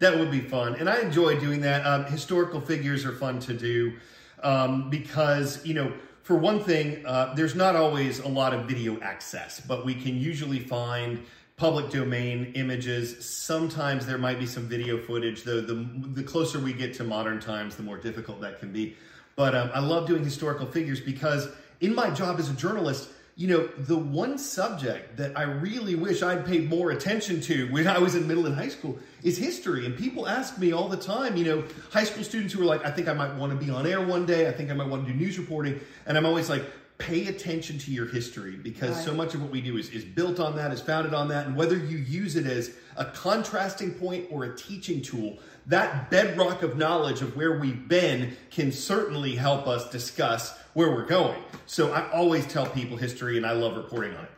That 0.00 0.18
would 0.18 0.30
be 0.30 0.40
fun. 0.40 0.76
And 0.76 0.88
I 0.88 1.00
enjoy 1.00 1.38
doing 1.38 1.60
that. 1.60 1.86
Um, 1.86 2.04
historical 2.04 2.60
figures 2.60 3.04
are 3.04 3.12
fun 3.12 3.38
to 3.40 3.54
do 3.54 3.94
um, 4.42 4.90
because, 4.90 5.64
you 5.64 5.74
know, 5.74 5.92
for 6.22 6.36
one 6.36 6.62
thing, 6.62 7.04
uh, 7.06 7.34
there's 7.34 7.54
not 7.54 7.76
always 7.76 8.18
a 8.18 8.28
lot 8.28 8.54
of 8.54 8.66
video 8.66 8.98
access, 9.00 9.60
but 9.60 9.84
we 9.84 9.94
can 9.94 10.16
usually 10.16 10.58
find 10.58 11.22
public 11.56 11.90
domain 11.90 12.50
images. 12.54 13.24
Sometimes 13.24 14.06
there 14.06 14.18
might 14.18 14.38
be 14.38 14.46
some 14.46 14.64
video 14.64 14.98
footage, 14.98 15.44
though 15.44 15.60
the, 15.60 15.86
the 16.12 16.22
closer 16.22 16.58
we 16.58 16.72
get 16.72 16.94
to 16.94 17.04
modern 17.04 17.40
times, 17.40 17.76
the 17.76 17.82
more 17.82 17.98
difficult 17.98 18.40
that 18.40 18.58
can 18.58 18.72
be. 18.72 18.96
But 19.36 19.54
um, 19.54 19.70
I 19.74 19.80
love 19.80 20.06
doing 20.06 20.24
historical 20.24 20.66
figures 20.66 21.00
because 21.00 21.48
in 21.80 21.94
my 21.94 22.10
job 22.10 22.38
as 22.40 22.50
a 22.50 22.54
journalist, 22.54 23.10
you 23.36 23.48
know, 23.48 23.66
the 23.66 23.96
one 23.96 24.38
subject 24.38 25.16
that 25.16 25.36
I 25.36 25.42
really 25.42 25.96
wish 25.96 26.22
I'd 26.22 26.46
paid 26.46 26.70
more 26.70 26.92
attention 26.92 27.40
to 27.42 27.66
when 27.72 27.88
I 27.88 27.98
was 27.98 28.14
in 28.14 28.28
middle 28.28 28.46
and 28.46 28.54
high 28.54 28.68
school 28.68 28.96
is 29.24 29.36
history. 29.36 29.86
And 29.86 29.96
people 29.96 30.28
ask 30.28 30.56
me 30.56 30.72
all 30.72 30.88
the 30.88 30.96
time, 30.96 31.36
you 31.36 31.44
know, 31.44 31.64
high 31.90 32.04
school 32.04 32.22
students 32.22 32.54
who 32.54 32.62
are 32.62 32.66
like, 32.66 32.84
I 32.86 32.92
think 32.92 33.08
I 33.08 33.12
might 33.12 33.34
want 33.34 33.58
to 33.58 33.64
be 33.64 33.72
on 33.72 33.86
air 33.86 34.00
one 34.00 34.24
day. 34.24 34.46
I 34.48 34.52
think 34.52 34.70
I 34.70 34.74
might 34.74 34.88
want 34.88 35.04
to 35.06 35.12
do 35.12 35.18
news 35.18 35.36
reporting. 35.36 35.80
And 36.06 36.16
I'm 36.16 36.26
always 36.26 36.48
like, 36.48 36.64
pay 36.98 37.26
attention 37.26 37.76
to 37.78 37.90
your 37.90 38.06
history 38.06 38.56
because 38.56 39.02
so 39.04 39.12
much 39.12 39.34
of 39.34 39.42
what 39.42 39.50
we 39.50 39.60
do 39.60 39.76
is, 39.76 39.90
is 39.90 40.04
built 40.04 40.38
on 40.38 40.54
that, 40.56 40.70
is 40.72 40.80
founded 40.80 41.12
on 41.12 41.28
that. 41.28 41.46
And 41.46 41.56
whether 41.56 41.76
you 41.76 41.98
use 41.98 42.36
it 42.36 42.46
as 42.46 42.72
a 42.96 43.04
contrasting 43.06 43.92
point 43.94 44.26
or 44.30 44.44
a 44.44 44.56
teaching 44.56 45.02
tool, 45.02 45.38
that 45.66 46.10
bedrock 46.10 46.62
of 46.62 46.76
knowledge 46.76 47.20
of 47.20 47.36
where 47.36 47.58
we've 47.58 47.88
been 47.88 48.36
can 48.50 48.70
certainly 48.70 49.34
help 49.34 49.66
us 49.66 49.90
discuss 49.90 50.56
where 50.74 50.90
we're 50.90 51.06
going. 51.06 51.42
So 51.66 51.92
I 51.92 52.08
always 52.12 52.46
tell 52.46 52.66
people 52.66 52.96
history 52.96 53.36
and 53.36 53.44
I 53.46 53.52
love 53.52 53.76
reporting 53.76 54.14
on 54.14 54.24
it. 54.24 54.30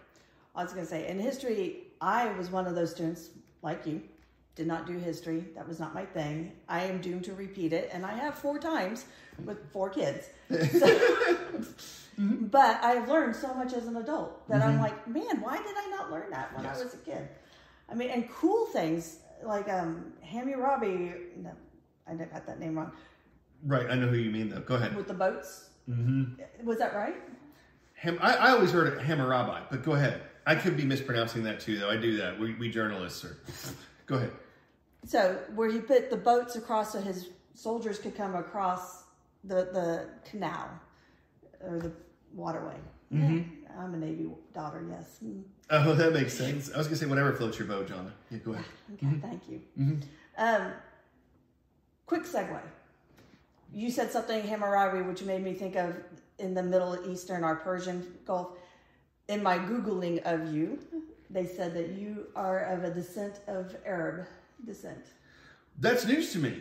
I 0.55 0.63
was 0.63 0.73
going 0.73 0.85
to 0.85 0.91
say, 0.91 1.07
in 1.09 1.19
history, 1.19 1.89
I 2.01 2.33
was 2.33 2.51
one 2.51 2.67
of 2.67 2.75
those 2.75 2.91
students 2.93 3.29
like 3.63 3.87
you, 3.87 4.01
did 4.55 4.67
not 4.67 4.87
do 4.87 4.97
history. 4.97 5.45
That 5.55 5.69
was 5.69 5.79
not 5.79 5.95
my 5.95 6.07
thing. 6.07 6.53
I 6.69 6.85
am 6.85 7.03
doomed 7.03 7.25
to 7.25 7.35
repeat 7.35 7.75
it, 7.75 7.91
and 7.93 8.07
I 8.07 8.15
have 8.15 8.35
four 8.37 8.59
times 8.59 9.05
with 9.45 9.59
four 9.71 9.91
kids. 9.91 10.27
So- 10.81 11.63
but 12.19 12.83
I've 12.83 13.09
learned 13.09 13.37
so 13.37 13.53
much 13.55 13.73
as 13.73 13.87
an 13.87 13.97
adult 13.97 14.49
that 14.49 14.63
I'm 14.63 14.81
like, 14.81 15.07
man, 15.07 15.41
why 15.41 15.57
did 15.59 15.75
I 15.77 15.89
not 15.91 16.11
learn 16.11 16.31
that 16.31 16.55
when 16.55 16.65
Yes. 16.65 16.81
I 16.81 16.85
was 16.85 16.95
a 16.95 16.99
kid? 16.99 17.29
I 17.91 17.95
mean, 17.95 18.11
and 18.11 18.29
cool 18.31 18.67
things 18.67 19.19
like 19.43 19.69
um, 19.69 20.13
Hammurabi. 20.23 21.13
No, 21.37 21.53
I 22.09 22.15
never 22.15 22.31
got 22.31 22.47
that 22.47 22.59
name 22.59 22.77
wrong. 22.79 22.93
Right, 23.65 23.87
I 23.91 23.95
know 23.95 24.09
who 24.09 24.17
you 24.17 24.31
mean 24.31 24.49
though. 24.49 24.61
Go 24.61 24.75
ahead. 24.77 24.97
With 24.97 25.09
the 25.09 25.15
boats. 25.15 25.71
Mm-hmm. 25.89 26.67
Was 26.67 26.79
that 26.79 26.95
right? 26.95 27.17
Ham- 27.95 28.19
I, 28.21 28.35
I 28.37 28.51
always 28.51 28.73
heard 28.73 28.93
it 28.93 29.01
Hammurabi, 29.01 29.67
but 29.71 29.83
go 29.83 29.93
ahead. 29.93 30.23
I 30.47 30.55
could 30.55 30.77
be 30.77 30.85
mispronouncing 30.85 31.43
that 31.45 31.61
too, 31.61 31.79
though. 31.79 31.91
I 31.91 31.97
do 31.97 32.17
that. 32.19 32.39
We, 32.39 32.55
we 32.55 32.71
journalists 32.71 33.25
are. 33.25 33.37
Go 34.07 34.17
ahead. 34.17 34.31
So 35.05 35.41
where 35.57 35.69
he 35.71 35.81
put 35.81 36.11
the 36.11 36.17
boats 36.17 36.55
across 36.55 36.93
so 36.93 37.01
his 37.01 37.31
soldiers 37.55 37.99
could 37.99 38.17
come 38.17 38.37
across 38.37 39.05
the 39.43 39.69
the 39.73 40.09
canal 40.29 40.69
or 41.61 41.79
the 41.81 41.93
waterway. 42.37 42.77
Mm-hmm. 43.13 43.37
Yeah, 43.63 43.69
I'm 43.79 43.95
a 43.95 43.97
Navy 43.97 44.29
daughter, 44.55 44.85
yes. 44.89 45.19
Oh, 45.71 45.95
that 45.95 46.13
makes 46.13 46.35
sense. 46.35 46.73
I 46.73 46.79
was 46.79 46.87
gonna 46.87 46.97
say 46.97 47.07
whatever 47.07 47.33
floats 47.33 47.59
your 47.59 47.67
boat, 47.67 47.89
John. 47.89 48.13
Yeah, 48.31 48.39
go 48.39 48.53
ahead. 48.53 48.65
Okay, 48.95 49.17
thank 49.21 49.43
you. 49.49 49.61
Um, 50.39 50.73
quick 52.07 52.23
segue. 52.25 52.61
You 53.73 53.91
said 53.91 54.11
something 54.13 54.43
Hammurabi, 54.47 55.03
which 55.03 55.23
made 55.23 55.43
me 55.43 55.55
think 55.55 55.75
of 55.77 55.95
in 56.39 56.55
the 56.55 56.63
Middle 56.63 57.11
Eastern 57.11 57.43
or 57.45 57.57
Persian 57.57 58.07
Gulf. 58.27 58.51
In 59.29 59.43
my 59.43 59.59
googling 59.59 60.23
of 60.23 60.55
you, 60.55 60.79
they 61.31 61.47
said 61.47 61.75
that 61.75 61.89
you 61.91 62.27
are 62.37 62.61
of 62.61 62.85
a 62.85 62.91
descent 62.91 63.41
of 63.49 63.75
Arab 63.85 64.27
descent. 64.65 65.05
That's 65.81 66.07
news 66.07 66.33
to 66.33 66.39
me. 66.39 66.61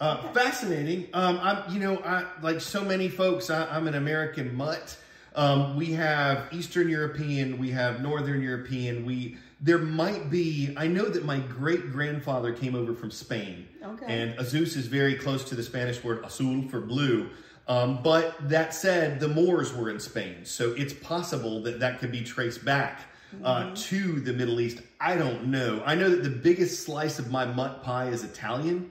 Uh, 0.00 0.32
Fascinating. 0.32 1.08
Um, 1.12 1.38
I'm, 1.42 1.72
you 1.72 1.78
know, 1.80 1.98
I 1.98 2.24
like 2.42 2.60
so 2.60 2.82
many 2.84 3.08
folks. 3.08 3.50
I, 3.50 3.66
I'm 3.66 3.86
an 3.86 3.94
American 3.94 4.54
mutt. 4.54 4.96
Um, 5.36 5.76
we 5.76 5.92
have 5.92 6.48
Eastern 6.50 6.88
European, 6.88 7.58
we 7.58 7.70
have 7.70 8.00
Northern 8.00 8.40
European. 8.40 9.04
We 9.04 9.36
there 9.60 9.78
might 9.78 10.30
be. 10.30 10.74
I 10.76 10.86
know 10.86 11.04
that 11.06 11.24
my 11.24 11.38
great 11.38 11.92
grandfather 11.92 12.52
came 12.52 12.74
over 12.74 12.94
from 12.94 13.10
Spain, 13.10 13.66
Okay. 13.82 14.06
and 14.06 14.38
Azuz 14.38 14.76
is 14.76 14.86
very 14.86 15.14
close 15.14 15.44
to 15.44 15.54
the 15.54 15.62
Spanish 15.62 16.02
word 16.04 16.24
azul 16.24 16.62
for 16.68 16.80
blue. 16.80 17.30
Um, 17.68 18.00
but 18.02 18.48
that 18.48 18.74
said, 18.74 19.18
the 19.18 19.28
Moors 19.28 19.74
were 19.74 19.90
in 19.90 19.98
Spain, 19.98 20.44
so 20.44 20.72
it's 20.74 20.92
possible 20.92 21.62
that 21.62 21.80
that 21.80 21.98
could 21.98 22.12
be 22.12 22.22
traced 22.22 22.64
back 22.64 23.00
uh, 23.42 23.72
to 23.74 24.20
the 24.20 24.32
Middle 24.32 24.60
East. 24.60 24.82
I 25.00 25.16
don't 25.16 25.46
know. 25.46 25.82
I 25.84 25.94
know 25.94 26.08
that 26.10 26.22
the 26.22 26.30
biggest 26.30 26.84
slice 26.84 27.18
of 27.18 27.30
my 27.30 27.44
mutt 27.44 27.82
pie 27.82 28.08
is 28.08 28.24
Italian. 28.24 28.90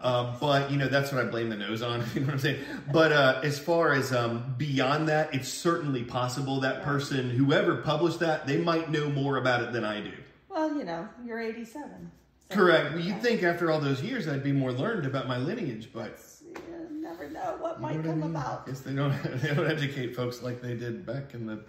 Uh, 0.00 0.36
but 0.38 0.70
you 0.70 0.76
know 0.76 0.88
that's 0.88 1.10
what 1.10 1.24
I 1.24 1.28
blame 1.28 1.48
the 1.48 1.56
nose 1.56 1.82
on. 1.82 2.04
You 2.14 2.20
know 2.20 2.26
what 2.26 2.34
I'm 2.34 2.38
saying? 2.38 2.62
But 2.92 3.12
uh, 3.12 3.40
as 3.42 3.58
far 3.58 3.92
as 3.94 4.12
um, 4.12 4.54
beyond 4.58 5.08
that, 5.08 5.34
it's 5.34 5.48
certainly 5.48 6.04
possible 6.04 6.60
that 6.60 6.82
person, 6.82 7.30
whoever 7.30 7.76
published 7.76 8.20
that, 8.20 8.46
they 8.46 8.58
might 8.58 8.90
know 8.90 9.08
more 9.08 9.38
about 9.38 9.62
it 9.62 9.72
than 9.72 9.84
I 9.84 10.00
do. 10.02 10.12
Well, 10.50 10.76
you 10.76 10.84
know, 10.84 11.08
you're 11.24 11.40
87. 11.40 12.10
so- 12.50 12.54
Correct. 12.54 12.92
Well, 12.92 13.00
you'd 13.00 13.22
think 13.22 13.42
after 13.42 13.70
all 13.70 13.80
those 13.80 14.02
years 14.02 14.28
I'd 14.28 14.44
be 14.44 14.52
more 14.52 14.70
learned 14.72 15.06
about 15.06 15.26
my 15.28 15.38
lineage, 15.38 15.88
but 15.92 16.18
You 16.44 16.88
never 17.00 17.28
know 17.30 17.56
what 17.58 17.76
you 17.76 17.82
might 17.82 17.92
know 17.96 17.98
what 18.00 18.06
I 18.06 18.10
come 18.10 18.20
mean? 18.20 18.30
about. 18.30 18.66
Guess 18.66 18.80
they 18.80 18.92
don't. 18.94 19.12
They 19.42 19.54
don't 19.54 19.70
educate 19.70 20.14
folks 20.14 20.42
like 20.42 20.60
they 20.60 20.74
did 20.74 21.04
back 21.06 21.32
in 21.34 21.46
the 21.46 21.64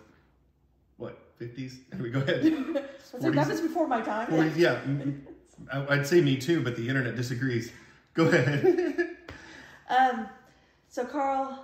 what 0.98 1.17
50s. 1.39 1.77
Anyway, 1.93 2.10
go 2.10 2.19
ahead. 2.19 2.43
Was 3.13 3.24
it- 3.24 3.34
that 3.36 3.48
was 3.48 3.62
before 3.62 3.88
my 3.88 4.01
time. 4.01 4.27
40s, 4.27 4.57
yeah, 4.57 4.79
I- 5.72 5.96
I'd 5.96 6.05
say 6.07 6.19
me 6.22 6.36
too, 6.38 6.62
but 6.62 6.75
the 6.75 6.88
internet 6.89 7.15
disagrees. 7.15 7.72
Go 8.18 8.26
ahead. 8.28 9.10
Um, 9.90 10.28
so 10.90 11.06
Carl, 11.06 11.64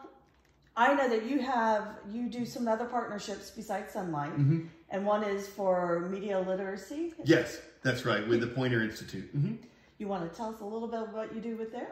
I 0.78 0.94
know 0.94 1.10
that 1.10 1.26
you 1.26 1.40
have 1.42 1.90
you 2.10 2.30
do 2.30 2.46
some 2.46 2.70
other 2.70 2.86
partnerships 2.86 3.52
besides 3.52 3.92
Sonlight, 3.94 4.32
Mm-hmm. 4.38 4.68
and 4.92 5.06
one 5.06 5.26
is 5.26 5.46
for 5.46 6.08
media 6.10 6.40
literacy. 6.40 7.14
yes, 7.26 7.60
that's 7.82 8.06
right, 8.06 8.26
with 8.26 8.40
the 8.40 8.48
Poynter 8.48 8.82
Institute. 8.82 9.30
hmm 9.34 9.56
You 9.98 10.08
want 10.08 10.32
to 10.32 10.38
tell 10.38 10.52
us 10.56 10.62
a 10.62 10.66
little 10.66 10.88
bit 10.88 11.02
of 11.02 11.14
what 11.14 11.36
you 11.36 11.42
do 11.42 11.58
with 11.58 11.74
there? 11.74 11.92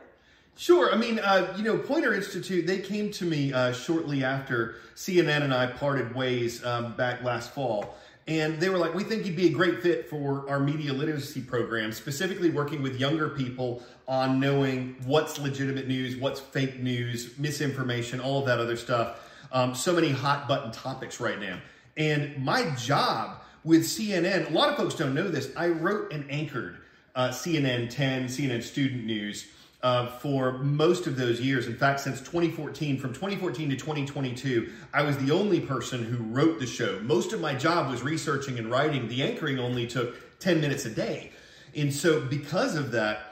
Sure. 0.55 0.93
I 0.93 0.95
mean, 0.95 1.19
uh, 1.19 1.53
you 1.57 1.63
know, 1.63 1.77
Poynter 1.77 2.13
Institute, 2.13 2.65
they 2.65 2.79
came 2.79 3.11
to 3.11 3.25
me 3.25 3.51
uh, 3.51 3.73
shortly 3.73 4.23
after 4.23 4.75
CNN 4.95 5.41
and 5.43 5.53
I 5.53 5.67
parted 5.67 6.15
ways 6.15 6.63
um, 6.63 6.93
back 6.95 7.23
last 7.25 7.51
fall. 7.53 7.95
And 8.31 8.61
they 8.61 8.69
were 8.69 8.77
like, 8.77 8.93
we 8.93 9.03
think 9.03 9.25
you'd 9.25 9.35
be 9.35 9.47
a 9.47 9.51
great 9.51 9.81
fit 9.81 10.09
for 10.09 10.49
our 10.49 10.57
media 10.57 10.93
literacy 10.93 11.41
program, 11.41 11.91
specifically 11.91 12.49
working 12.49 12.81
with 12.81 12.97
younger 12.97 13.27
people 13.27 13.83
on 14.07 14.39
knowing 14.39 14.95
what's 15.03 15.37
legitimate 15.37 15.89
news, 15.89 16.15
what's 16.15 16.39
fake 16.39 16.79
news, 16.79 17.37
misinformation, 17.37 18.21
all 18.21 18.39
of 18.39 18.45
that 18.45 18.57
other 18.57 18.77
stuff. 18.77 19.29
Um, 19.51 19.75
so 19.75 19.91
many 19.91 20.11
hot 20.11 20.47
button 20.47 20.71
topics 20.71 21.19
right 21.19 21.41
now. 21.41 21.59
And 21.97 22.37
my 22.37 22.69
job 22.75 23.41
with 23.65 23.81
CNN, 23.81 24.49
a 24.49 24.53
lot 24.53 24.69
of 24.69 24.77
folks 24.77 24.95
don't 24.95 25.13
know 25.13 25.27
this, 25.27 25.51
I 25.57 25.67
wrote 25.67 26.13
and 26.13 26.23
anchored 26.31 26.77
uh, 27.15 27.31
CNN 27.31 27.89
10, 27.89 28.27
CNN 28.27 28.63
Student 28.63 29.03
News 29.03 29.47
uh, 29.83 30.07
for 30.07 30.59
most 30.59 31.07
of 31.07 31.15
those 31.15 31.41
years. 31.41 31.67
In 31.67 31.75
fact, 31.75 32.01
since 32.01 32.19
2014, 32.19 32.99
from 32.99 33.13
2014 33.13 33.69
to 33.69 33.75
2022, 33.75 34.71
I 34.93 35.01
was 35.01 35.17
the 35.17 35.31
only 35.31 35.59
person 35.59 36.03
who 36.03 36.23
wrote 36.23 36.59
the 36.59 36.67
show. 36.67 36.99
Most 37.01 37.33
of 37.33 37.41
my 37.41 37.55
job 37.55 37.89
was 37.89 38.03
researching 38.03 38.59
and 38.59 38.69
writing. 38.69 39.07
The 39.07 39.23
anchoring 39.23 39.59
only 39.59 39.87
took 39.87 40.39
10 40.39 40.61
minutes 40.61 40.85
a 40.85 40.89
day. 40.89 41.31
And 41.75 41.93
so, 41.93 42.21
because 42.21 42.75
of 42.75 42.91
that, 42.91 43.31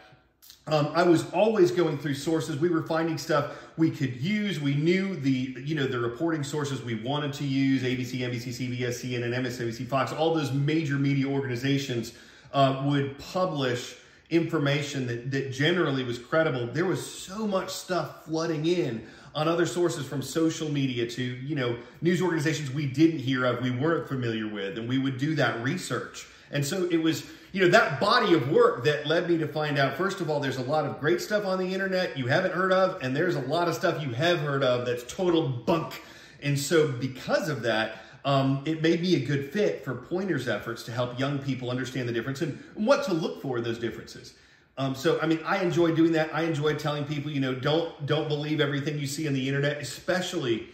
um, 0.68 0.92
I 0.94 1.04
was 1.04 1.30
always 1.32 1.72
going 1.72 1.98
through 1.98 2.14
sources. 2.14 2.58
We 2.58 2.70
were 2.70 2.84
finding 2.84 3.18
stuff 3.18 3.54
we 3.76 3.90
could 3.90 4.16
use. 4.18 4.60
We 4.60 4.76
knew 4.76 5.16
the 5.16 5.56
you 5.58 5.74
know 5.74 5.88
the 5.88 6.00
reporting 6.00 6.44
sources 6.44 6.84
we 6.84 6.96
wanted 6.96 7.34
to 7.34 7.44
use: 7.44 7.82
ABC, 7.82 8.20
NBC, 8.20 8.78
CBS, 8.80 9.04
CNN, 9.04 9.36
MSNBC, 9.36 9.88
Fox. 9.88 10.12
All 10.12 10.36
those 10.36 10.54
major 10.54 10.96
media 10.96 11.26
organizations 11.26 12.14
uh, 12.54 12.84
would 12.86 13.18
publish 13.18 13.96
information 14.30 15.08
that 15.08 15.32
that 15.32 15.52
generally 15.52 16.04
was 16.04 16.20
credible. 16.20 16.68
There 16.68 16.86
was 16.86 17.06
so 17.06 17.48
much 17.48 17.70
stuff 17.70 18.26
flooding 18.26 18.66
in 18.66 19.06
on 19.36 19.48
other 19.48 19.66
sources 19.66 20.06
from 20.06 20.22
social 20.22 20.70
media 20.70 21.08
to 21.08 21.24
you 21.24 21.56
know 21.56 21.78
news 22.02 22.22
organizations 22.22 22.72
we 22.72 22.86
didn't 22.86 23.20
hear 23.20 23.46
of, 23.46 23.62
we 23.62 23.72
weren't 23.72 24.08
familiar 24.08 24.48
with, 24.48 24.78
and 24.78 24.88
we 24.88 24.98
would 24.98 25.18
do 25.18 25.36
that 25.36 25.62
research. 25.64 26.28
And 26.52 26.66
so 26.66 26.86
it 26.90 26.98
was, 26.98 27.26
you 27.52 27.62
know, 27.62 27.70
that 27.70 28.00
body 28.00 28.34
of 28.34 28.50
work 28.50 28.84
that 28.86 29.06
led 29.06 29.30
me 29.30 29.38
to 29.38 29.48
find 29.48 29.78
out, 29.78 29.96
first 29.96 30.20
of 30.20 30.30
all, 30.30 30.40
there's 30.40 30.58
a 30.58 30.64
lot 30.64 30.86
of 30.86 31.00
great 31.00 31.22
stuff 31.22 31.46
on 31.46 31.60
the 31.60 31.74
internet 31.74 32.18
you 32.18 32.28
haven't 32.28 32.54
heard 32.54 32.72
of, 32.72 33.02
and 33.04 33.16
there's 33.16 33.36
a 33.36 33.42
lot 33.42 33.68
of 33.68 33.76
stuff 33.76 34.02
you 34.02 34.12
have 34.14 34.40
heard 34.40 34.64
of 34.64 34.86
that's 34.86 35.04
total 35.04 35.48
bunk. 35.48 36.02
And 36.42 36.58
so 36.58 36.92
because 36.92 37.50
of 37.50 37.62
that, 37.64 37.98
um, 38.26 38.64
it 38.66 38.82
made 38.82 39.02
me 39.02 39.16
a 39.16 39.26
good 39.26 39.52
fit 39.52 39.84
for 39.84 39.96
Poynter's 39.96 40.48
efforts 40.48 40.84
to 40.84 40.92
help 40.92 41.20
young 41.20 41.40
people 41.40 41.70
understand 41.70 42.08
the 42.08 42.14
difference 42.14 42.42
and 42.42 42.62
what 42.76 43.04
to 43.06 43.14
look 43.14 43.42
for 43.42 43.58
in 43.58 43.64
those 43.64 43.80
differences. 43.80 44.34
Um, 44.78 44.96
so, 44.96 45.20
I 45.22 45.28
mean, 45.28 45.40
I 45.46 45.62
enjoy 45.62 45.94
doing 45.94 46.14
that. 46.14 46.34
I 46.34 46.44
enjoy 46.44 46.76
telling 46.76 47.04
people, 47.04 47.32
you 47.32 47.42
know, 47.42 47.54
don't 47.54 48.06
don't 48.06 48.30
believe 48.30 48.62
everything 48.62 48.98
you 48.98 49.08
see 49.08 49.28
on 49.28 49.34
the 49.34 49.48
internet, 49.48 49.82
especially 49.82 50.70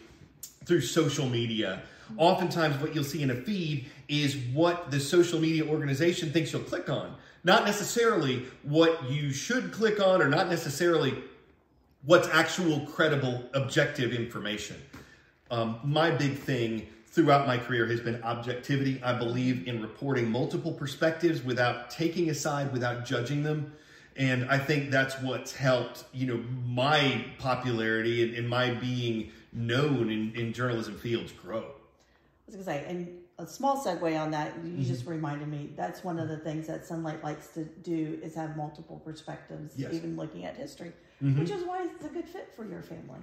through 0.66 0.82
social 0.82 1.28
media. 1.28 1.82
Oftentimes, 2.18 2.80
what 2.80 2.94
you'll 2.94 3.04
see 3.04 3.24
in 3.24 3.32
a 3.32 3.36
feed 3.36 3.88
is 4.08 4.38
what 4.54 4.92
the 4.92 5.00
social 5.00 5.40
media 5.40 5.66
organization 5.66 6.32
thinks 6.32 6.54
you'll 6.54 6.62
click 6.62 6.88
on, 6.88 7.16
not 7.44 7.66
necessarily 7.66 8.46
what 8.62 9.10
you 9.10 9.32
should 9.32 9.72
click 9.72 10.00
on, 10.00 10.22
or 10.22 10.30
not 10.30 10.50
necessarily 10.50 11.24
what's 12.04 12.28
actual, 12.28 12.82
credible, 12.82 13.44
objective 13.56 14.14
information. 14.14 14.80
Um, 15.50 15.80
my 15.84 16.12
big 16.12 16.38
thing 16.38 16.88
throughout 17.16 17.48
my 17.48 17.58
career 17.58 17.88
has 17.88 18.02
been 18.02 18.22
objectivity. 18.24 19.02
I 19.02 19.14
believe 19.14 19.68
in 19.70 19.82
reporting 19.82 20.30
multiple 20.30 20.74
perspectives 20.74 21.42
without 21.42 21.90
taking 21.90 22.30
a 22.30 22.36
side, 22.36 22.74
without 22.74 23.06
judging 23.06 23.42
them. 23.42 23.72
And 24.18 24.50
I 24.50 24.58
think 24.58 24.92
that's 24.92 25.20
what's 25.22 25.56
helped, 25.56 26.04
you 26.14 26.28
know, 26.28 26.44
my 26.68 27.24
popularity 27.40 28.24
and, 28.24 28.36
and 28.36 28.50
my 28.50 28.72
being 28.72 29.32
known 29.54 30.12
in, 30.12 30.34
in 30.36 30.52
journalism 30.52 30.98
fields 30.98 31.32
grow. 31.32 31.64
I 31.64 32.48
was 32.48 32.56
gonna 32.56 32.66
say, 32.66 32.86
and 32.86 33.08
a 33.38 33.48
small 33.48 33.84
segue 33.84 34.20
on 34.20 34.32
that. 34.32 34.54
You 34.64 34.72
mm-hmm. 34.72 34.84
just 34.84 35.06
reminded 35.06 35.48
me. 35.48 35.70
That's 35.76 36.04
one 36.04 36.20
of 36.20 36.28
the 36.28 36.38
things 36.38 36.68
that 36.68 36.86
Sonlight 36.86 37.24
likes 37.24 37.48
to 37.50 37.64
do 37.64 38.20
is 38.24 38.36
have 38.36 38.56
multiple 38.56 39.02
perspectives, 39.04 39.74
Yes. 39.78 39.94
even 39.94 40.16
looking 40.16 40.46
at 40.46 40.56
history, 40.56 40.92
mm-hmm. 41.24 41.40
which 41.40 41.50
is 41.50 41.64
why 41.64 41.86
it's 41.86 42.06
a 42.06 42.10
good 42.10 42.28
fit 42.28 42.52
for 42.56 42.66
your 42.66 42.82
family. 42.82 43.20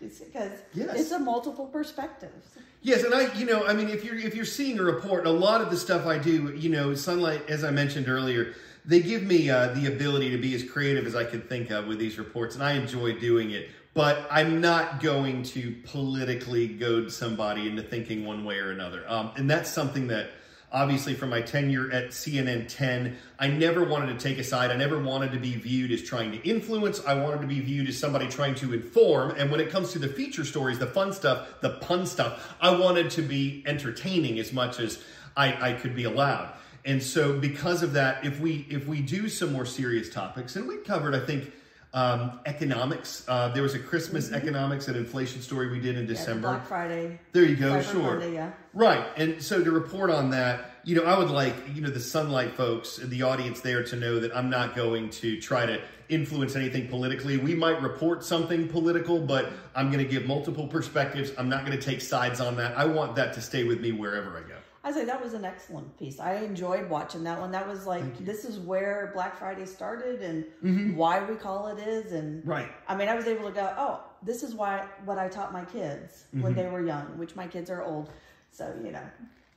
Because 0.00 0.52
Yes. 0.72 0.98
it's 0.98 1.10
a 1.10 1.18
multiple 1.18 1.66
perspectives. 1.66 2.46
Yes, 2.82 3.04
and 3.04 3.14
I, 3.14 3.32
you 3.34 3.44
know, 3.44 3.66
I 3.66 3.74
mean, 3.74 3.88
if 3.90 4.04
you're 4.04 4.16
if 4.16 4.34
you're 4.34 4.46
seeing 4.46 4.78
a 4.78 4.82
report, 4.82 5.26
a 5.26 5.30
lot 5.30 5.60
of 5.60 5.70
the 5.70 5.76
stuff 5.76 6.06
I 6.06 6.16
do, 6.16 6.54
you 6.56 6.70
know, 6.70 6.90
Sonlight, 6.90 7.48
as 7.50 7.62
I 7.62 7.70
mentioned 7.70 8.08
earlier, 8.08 8.54
they 8.86 9.00
give 9.00 9.22
me 9.22 9.50
uh, 9.50 9.68
the 9.74 9.86
ability 9.86 10.30
to 10.30 10.38
be 10.38 10.54
as 10.54 10.64
creative 10.64 11.06
as 11.06 11.14
I 11.14 11.24
could 11.24 11.48
think 11.48 11.70
of 11.70 11.86
with 11.86 11.98
these 11.98 12.18
reports, 12.18 12.54
and 12.54 12.64
I 12.64 12.72
enjoy 12.72 13.18
doing 13.18 13.50
it. 13.50 13.68
But 13.92 14.26
I'm 14.30 14.60
not 14.62 15.02
going 15.02 15.42
to 15.42 15.74
politically 15.84 16.68
goad 16.68 17.12
somebody 17.12 17.68
into 17.68 17.82
thinking 17.82 18.24
one 18.24 18.44
way 18.44 18.58
or 18.58 18.70
another, 18.70 19.04
um, 19.08 19.32
and 19.36 19.50
that's 19.50 19.70
something 19.70 20.06
that. 20.08 20.30
Obviously, 20.72 21.14
from 21.14 21.30
my 21.30 21.40
tenure 21.40 21.90
at 21.90 22.10
CNN 22.10 22.68
10, 22.68 23.16
I 23.40 23.48
never 23.48 23.84
wanted 23.84 24.16
to 24.16 24.22
take 24.22 24.38
a 24.38 24.44
side. 24.44 24.70
I 24.70 24.76
never 24.76 25.00
wanted 25.00 25.32
to 25.32 25.38
be 25.38 25.56
viewed 25.56 25.90
as 25.90 26.00
trying 26.02 26.30
to 26.30 26.48
influence. 26.48 27.04
I 27.04 27.14
wanted 27.14 27.40
to 27.40 27.48
be 27.48 27.58
viewed 27.58 27.88
as 27.88 27.98
somebody 27.98 28.28
trying 28.28 28.54
to 28.56 28.72
inform. 28.72 29.32
And 29.32 29.50
when 29.50 29.58
it 29.58 29.70
comes 29.70 29.90
to 29.92 29.98
the 29.98 30.06
feature 30.06 30.44
stories, 30.44 30.78
the 30.78 30.86
fun 30.86 31.12
stuff, 31.12 31.60
the 31.60 31.70
pun 31.70 32.06
stuff, 32.06 32.54
I 32.60 32.70
wanted 32.70 33.10
to 33.10 33.22
be 33.22 33.64
entertaining 33.66 34.38
as 34.38 34.52
much 34.52 34.78
as 34.78 35.02
I, 35.36 35.70
I 35.70 35.72
could 35.72 35.96
be 35.96 36.04
allowed. 36.04 36.52
And 36.84 37.02
so, 37.02 37.38
because 37.38 37.82
of 37.82 37.92
that, 37.94 38.24
if 38.24 38.40
we 38.40 38.66
if 38.70 38.86
we 38.86 39.02
do 39.02 39.28
some 39.28 39.52
more 39.52 39.66
serious 39.66 40.08
topics, 40.08 40.56
and 40.56 40.66
we 40.66 40.78
covered, 40.78 41.14
I 41.14 41.20
think, 41.20 41.52
um, 41.92 42.40
economics. 42.46 43.24
Uh, 43.26 43.48
there 43.48 43.62
was 43.62 43.74
a 43.74 43.78
Christmas 43.78 44.32
economics 44.32 44.88
and 44.88 44.96
inflation 44.96 45.40
story 45.42 45.70
we 45.70 45.80
did 45.80 45.96
in 45.96 46.02
Yeah, 46.02 46.08
December. 46.08 46.48
Black 46.48 46.66
Friday. 46.66 47.18
There 47.32 47.44
you 47.44 47.56
go, 47.56 47.72
Cyber 47.72 47.92
sure. 47.92 48.28
Yeah. 48.28 48.52
Right. 48.72 49.04
And 49.16 49.42
so 49.42 49.62
to 49.62 49.70
report 49.70 50.10
on 50.10 50.30
that, 50.30 50.70
you 50.84 50.94
know, 50.94 51.04
I 51.04 51.18
would 51.18 51.30
like, 51.30 51.54
you 51.74 51.82
know, 51.82 51.90
the 51.90 51.98
Sonlight 51.98 52.54
folks, 52.54 52.98
and 52.98 53.10
the 53.10 53.22
audience 53.22 53.60
there 53.60 53.82
to 53.84 53.96
know 53.96 54.20
that 54.20 54.34
I'm 54.34 54.48
not 54.48 54.74
going 54.74 55.10
to 55.10 55.40
try 55.40 55.66
to 55.66 55.80
influence 56.08 56.56
anything 56.56 56.88
politically. 56.88 57.36
We 57.36 57.54
might 57.54 57.80
report 57.82 58.24
something 58.24 58.68
political, 58.68 59.20
but 59.20 59.52
I'm 59.74 59.90
going 59.90 60.04
to 60.04 60.10
give 60.10 60.26
multiple 60.26 60.66
perspectives. 60.66 61.32
I'm 61.38 61.48
not 61.48 61.64
going 61.64 61.78
to 61.78 61.84
take 61.84 62.00
sides 62.00 62.40
on 62.40 62.56
that. 62.56 62.76
I 62.76 62.84
want 62.84 63.16
that 63.16 63.34
to 63.34 63.40
stay 63.40 63.64
with 63.64 63.80
me 63.80 63.92
wherever 63.92 64.36
I 64.36 64.48
go. 64.48 64.49
I 64.82 64.92
say 64.92 65.04
that 65.04 65.22
was 65.22 65.34
an 65.34 65.44
excellent 65.44 65.98
piece. 65.98 66.20
I 66.20 66.36
enjoyed 66.36 66.88
watching 66.88 67.22
that 67.24 67.38
one. 67.38 67.50
That 67.50 67.68
was 67.68 67.86
like 67.86 68.24
this 68.24 68.44
is 68.46 68.58
where 68.58 69.10
Black 69.12 69.36
Friday 69.36 69.66
started 69.66 70.22
and 70.22 70.96
why 70.96 71.22
we 71.22 71.36
call 71.36 71.68
it 71.68 71.78
is 71.86 72.12
and 72.12 72.46
Right. 72.46 72.70
I 72.88 72.96
mean 72.96 73.08
I 73.08 73.14
was 73.14 73.26
able 73.26 73.46
to 73.46 73.52
go, 73.52 73.74
oh, 73.76 74.02
this 74.22 74.42
is 74.42 74.54
why 74.54 74.86
what 75.04 75.18
I 75.18 75.28
taught 75.28 75.52
my 75.52 75.64
kids 75.64 76.24
when 76.32 76.54
they 76.54 76.66
were 76.66 76.84
young, 76.84 77.18
which 77.18 77.36
my 77.36 77.46
kids 77.46 77.70
are 77.70 77.82
old, 77.82 78.10
so 78.50 78.74
you 78.82 78.92
know, 78.92 79.04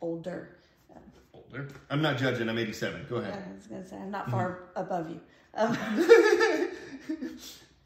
older. 0.01 0.57
Older. 1.33 1.67
I'm 1.89 2.01
not 2.01 2.17
judging. 2.17 2.49
I'm 2.49 2.57
87. 2.57 3.05
Go 3.09 3.17
ahead. 3.17 3.33
I 3.33 3.55
was 3.55 3.67
gonna 3.67 3.85
say 3.85 3.95
I'm 3.95 4.11
not 4.11 4.29
far 4.29 4.65
above 4.75 5.09
you. 5.09 5.21
Um, 5.55 5.77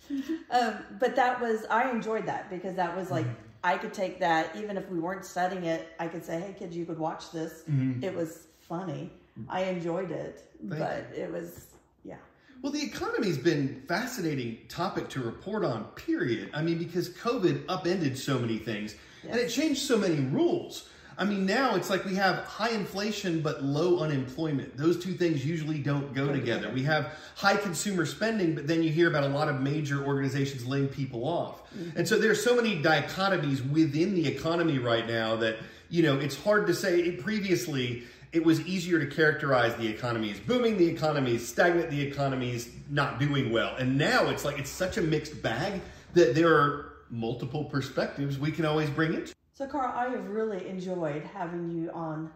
um, 0.51 0.73
but 0.99 1.15
that 1.15 1.39
was 1.39 1.65
I 1.69 1.91
enjoyed 1.91 2.25
that 2.25 2.49
because 2.49 2.75
that 2.75 2.95
was 2.95 3.11
like 3.11 3.25
I 3.63 3.77
could 3.77 3.93
take 3.93 4.19
that 4.19 4.55
even 4.55 4.77
if 4.77 4.89
we 4.89 4.99
weren't 4.99 5.25
studying 5.25 5.65
it. 5.65 5.87
I 5.99 6.07
could 6.07 6.23
say, 6.23 6.39
"Hey 6.39 6.55
kids, 6.57 6.75
you 6.75 6.85
could 6.85 6.99
watch 6.99 7.31
this." 7.31 7.63
Mm-hmm. 7.69 8.03
It 8.03 8.15
was 8.15 8.47
funny. 8.59 9.11
I 9.49 9.63
enjoyed 9.65 10.11
it, 10.11 10.51
Thank 10.67 10.79
but 10.79 11.05
it 11.15 11.31
was 11.31 11.67
yeah. 12.03 12.15
Well, 12.61 12.71
the 12.71 12.81
economy's 12.81 13.37
been 13.37 13.83
fascinating 13.87 14.57
topic 14.67 15.09
to 15.09 15.21
report 15.21 15.63
on, 15.63 15.85
period. 15.95 16.49
I 16.53 16.63
mean, 16.63 16.79
because 16.79 17.09
COVID 17.09 17.65
upended 17.69 18.17
so 18.17 18.39
many 18.39 18.57
things 18.57 18.95
and 19.29 19.39
it 19.39 19.49
changed 19.49 19.81
so 19.81 19.97
many 19.97 20.19
rules. 20.21 20.89
I 21.19 21.25
mean, 21.25 21.47
now 21.47 21.75
it's 21.75 21.89
like 21.89 22.05
we 22.05 22.13
have 22.15 22.45
high 22.45 22.69
inflation 22.69 23.41
but 23.41 23.63
low 23.63 23.99
unemployment. 23.99 24.77
Those 24.77 25.03
two 25.03 25.13
things 25.13 25.43
usually 25.43 25.79
don't 25.79 26.13
go 26.13 26.31
together. 26.31 26.69
We 26.69 26.83
have 26.83 27.13
high 27.35 27.57
consumer 27.57 28.05
spending, 28.05 28.53
but 28.53 28.67
then 28.67 28.83
you 28.83 28.91
hear 28.91 29.07
about 29.07 29.23
a 29.23 29.27
lot 29.27 29.49
of 29.49 29.59
major 29.59 30.05
organizations 30.05 30.65
laying 30.65 30.87
people 30.87 31.27
off. 31.27 31.63
Mm-hmm. 31.73 31.97
And 31.97 32.07
so 32.07 32.19
there's 32.19 32.43
so 32.43 32.55
many 32.55 32.81
dichotomies 32.81 33.67
within 33.71 34.13
the 34.13 34.27
economy 34.27 34.77
right 34.77 35.07
now 35.07 35.35
that, 35.37 35.57
you 35.89 36.03
know, 36.03 36.19
it's 36.19 36.37
hard 36.37 36.67
to 36.67 36.73
say. 36.75 37.11
Previously, 37.13 38.03
it 38.31 38.45
was 38.45 38.61
easier 38.61 38.99
to 38.99 39.07
characterize 39.07 39.75
the 39.75 39.87
economy 39.87 40.29
as 40.31 40.39
booming, 40.39 40.77
the 40.77 40.87
economy 40.87 41.35
is 41.35 41.47
stagnant, 41.47 41.89
the 41.89 42.01
economy 42.01 42.51
is 42.51 42.69
not 42.89 43.19
doing 43.19 43.51
well. 43.51 43.75
And 43.77 43.97
now 43.97 44.27
it's 44.29 44.45
like 44.45 44.59
it's 44.59 44.69
such 44.69 44.97
a 44.97 45.01
mixed 45.01 45.41
bag 45.41 45.81
that 46.13 46.35
there 46.35 46.53
are 46.53 46.93
multiple 47.09 47.65
perspectives 47.65 48.37
we 48.37 48.51
can 48.51 48.65
always 48.65 48.89
bring 48.89 49.13
into. 49.13 49.33
So, 49.57 49.65
Carl, 49.65 49.91
I 49.95 50.09
have 50.09 50.29
really 50.29 50.67
enjoyed 50.67 51.23
having 51.33 51.71
you 51.71 51.89
on 51.89 52.29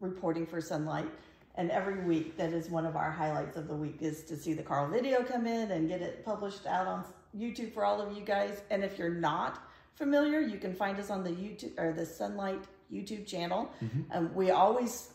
reporting 0.00 0.44
for 0.44 0.58
Sonlight. 0.58 1.08
And 1.54 1.70
every 1.70 2.04
week, 2.04 2.36
that 2.36 2.52
is 2.52 2.68
one 2.68 2.84
of 2.84 2.96
our 2.96 3.10
highlights 3.10 3.56
of 3.56 3.66
the 3.66 3.74
week 3.74 4.02
is 4.02 4.24
to 4.24 4.36
see 4.36 4.52
the 4.52 4.62
Carl 4.62 4.86
video 4.86 5.22
come 5.22 5.46
in 5.46 5.70
and 5.70 5.88
get 5.88 6.02
it 6.02 6.22
published 6.22 6.66
out 6.66 6.86
on 6.86 7.02
YouTube 7.34 7.72
for 7.72 7.82
all 7.86 8.02
of 8.02 8.14
you 8.14 8.22
guys. 8.22 8.60
And 8.68 8.84
if 8.84 8.98
you're 8.98 9.08
not 9.08 9.62
familiar, 9.94 10.38
you 10.40 10.58
can 10.58 10.74
find 10.74 11.00
us 11.00 11.08
on 11.08 11.24
the 11.24 11.30
YouTube 11.30 11.78
or 11.78 11.94
the 11.94 12.02
Sonlight 12.02 12.64
YouTube 12.92 13.26
channel. 13.26 13.70
Um, 14.10 14.34
we 14.34 14.50
always 14.50 15.12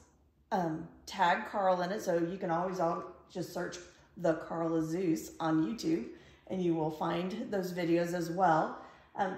um, 0.51 0.87
tag 1.05 1.47
Carl 1.51 1.83
in 1.83 1.91
it, 1.91 2.01
so 2.01 2.17
you 2.17 2.39
can 2.39 2.49
always 2.49 2.79
all 2.79 3.03
just 3.31 3.53
search 3.53 3.77
the 4.17 4.33
Carl 4.33 4.71
Azuz 4.71 5.33
on 5.39 5.63
YouTube, 5.63 6.05
and 6.47 6.59
you 6.59 6.73
will 6.73 6.89
find 6.89 7.51
those 7.51 7.71
videos 7.71 8.15
as 8.15 8.31
well. 8.31 8.79
Um, 9.15 9.35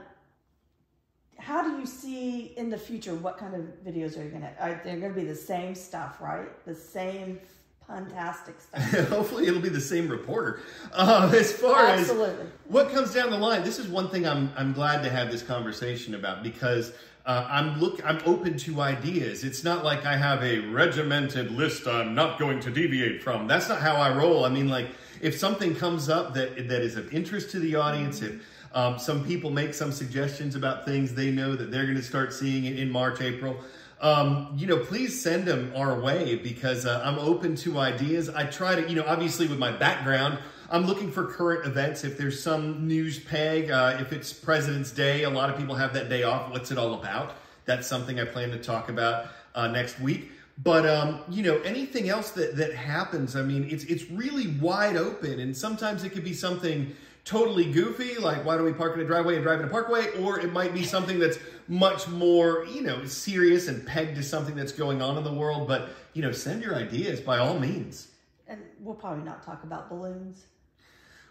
how 1.46 1.62
do 1.62 1.78
you 1.80 1.86
see 1.86 2.54
in 2.58 2.70
the 2.70 2.78
future 2.78 3.14
what 3.16 3.38
kind 3.38 3.54
of 3.54 3.62
videos 3.86 4.18
are 4.18 4.24
you 4.24 4.30
gonna 4.30 4.52
are 4.60 4.82
they're 4.84 5.00
gonna 5.00 5.14
be 5.14 5.26
the 5.26 5.36
same 5.36 5.76
stuff 5.76 6.22
right 6.22 6.66
the 6.66 6.76
same 6.76 7.40
fantastic 7.88 8.56
stuff 8.62 8.82
Hopefully, 9.10 9.48
it'll 9.48 9.62
be 9.62 9.70
the 9.70 9.82
same 9.82 10.08
reporter. 10.08 10.62
Uh, 10.94 11.32
as 11.36 11.52
far 11.52 11.88
as 11.88 12.02
absolutely 12.02 12.46
What 12.68 12.92
comes 12.92 13.14
down 13.14 13.30
the 13.30 13.38
line? 13.38 13.64
This 13.64 13.80
is 13.80 13.88
one 13.88 14.10
thing 14.10 14.26
I'm 14.26 14.52
I'm 14.56 14.74
glad 14.74 15.04
to 15.04 15.10
have 15.10 15.32
this 15.32 15.42
conversation 15.42 16.16
about 16.16 16.44
because 16.44 16.94
uh, 17.26 17.48
I'm 17.50 17.80
look 17.80 18.04
I'm 18.06 18.20
open 18.26 18.58
to 18.60 18.82
ideas. 18.82 19.44
It's 19.44 19.64
not 19.64 19.84
like 19.84 20.06
I 20.06 20.16
have 20.16 20.44
a 20.44 20.60
regimented 20.60 21.52
list 21.52 21.88
I'm 21.88 22.16
not 22.16 22.40
going 22.40 22.60
to 22.62 22.72
deviate 22.72 23.22
from. 23.22 23.48
That's 23.48 23.70
not 23.70 23.82
how 23.82 23.96
I 23.96 24.16
roll. 24.16 24.46
I 24.46 24.50
mean, 24.50 24.70
like 24.70 24.88
if 25.22 25.38
something 25.38 25.76
comes 25.76 26.10
up 26.10 26.34
that 26.36 26.68
that 26.70 26.82
is 26.82 26.96
of 26.96 27.14
interest 27.14 27.52
to 27.52 27.60
the 27.60 27.76
audience, 27.76 28.22
if 28.22 28.42
um, 28.74 28.98
some 28.98 29.24
people 29.26 29.52
make 29.52 29.74
some 29.74 29.92
suggestions 29.92 30.56
about 30.56 30.86
things 30.86 31.14
they 31.14 31.32
know 31.32 31.56
that 31.56 31.72
they're 31.72 31.86
going 31.86 31.98
to 31.98 32.04
start 32.04 32.34
seeing 32.34 32.66
in, 32.66 32.90
March, 32.90 33.22
April. 33.22 33.58
Um, 34.02 34.54
you 34.58 34.68
know, 34.68 34.80
please 34.80 35.22
send 35.22 35.46
them 35.46 35.72
our 35.76 36.00
way 36.00 36.36
because 36.36 36.86
uh, 36.86 37.02
I'm 37.06 37.20
open 37.20 37.56
to 37.58 37.80
ideas. 37.80 38.30
I 38.30 38.46
try 38.46 38.76
to, 38.76 38.90
you 38.90 38.96
know, 38.96 39.06
obviously 39.08 39.48
with 39.48 39.60
my 39.60 39.72
background, 39.72 40.40
I'm 40.70 40.86
looking 40.86 41.12
for 41.12 41.26
current 41.28 41.66
events. 41.66 42.04
If 42.04 42.18
there's 42.18 42.42
some 42.42 42.88
news 42.88 43.20
peg, 43.20 43.70
uh, 43.70 43.98
if 44.00 44.12
it's 44.12 44.34
President's 44.34 44.92
Day, 44.92 45.24
a 45.24 45.30
lot 45.30 45.50
of 45.50 45.58
people 45.58 45.76
have 45.76 45.94
that 45.94 46.10
day 46.10 46.24
off. 46.24 46.52
What's 46.52 46.72
it 46.72 46.78
all 46.78 46.96
about? 46.96 47.36
That's 47.66 47.88
something 47.88 48.20
I 48.20 48.26
plan 48.26 48.50
to 48.52 48.58
talk 48.58 48.90
about 48.90 49.28
uh, 49.56 49.68
next 49.68 50.00
week. 50.00 50.32
But 50.62 50.86
um, 50.86 51.22
you 51.30 51.42
know, 51.42 51.60
anything 51.62 52.10
else 52.10 52.32
that 52.32 52.56
that 52.58 52.76
happens, 52.76 53.36
I 53.36 53.42
mean, 53.42 53.68
it's 53.70 53.86
it's 53.86 54.10
really 54.12 54.48
wide 54.60 54.96
open, 54.96 55.40
and 55.40 55.56
sometimes 55.56 56.04
it 56.04 56.10
could 56.10 56.24
be 56.24 56.34
something 56.34 56.96
totally 57.26 57.72
goofy, 57.72 58.16
like 58.16 58.44
why 58.46 58.56
don't 58.56 58.66
we 58.66 58.74
park 58.74 58.96
in 58.96 59.02
a 59.02 59.06
driveway 59.06 59.36
and 59.36 59.44
drive 59.44 59.60
in 59.60 59.66
a 59.66 59.70
parkway, 59.70 60.08
or 60.22 60.40
it 60.40 60.52
might 60.52 60.74
be 60.74 60.84
something 60.84 61.20
that's 61.20 61.38
much 61.68 62.08
more, 62.08 62.66
you 62.66 62.82
know, 62.82 63.06
serious 63.06 63.68
and 63.68 63.86
pegged 63.86 64.16
to 64.16 64.24
something 64.24 64.56
that's 64.56 64.74
going 64.74 65.02
on 65.02 65.18
in 65.18 65.24
the 65.24 65.34
world. 65.34 65.68
But 65.68 65.90
you 66.14 66.22
know, 66.22 66.32
send 66.32 66.62
your 66.64 66.76
ideas 66.76 67.20
by 67.22 67.38
all 67.40 67.58
means. 67.60 68.10
and 68.48 68.62
we'll 68.80 68.96
probably 68.96 69.24
not 69.24 69.44
talk 69.44 69.64
about 69.64 69.90
balloons 69.90 70.46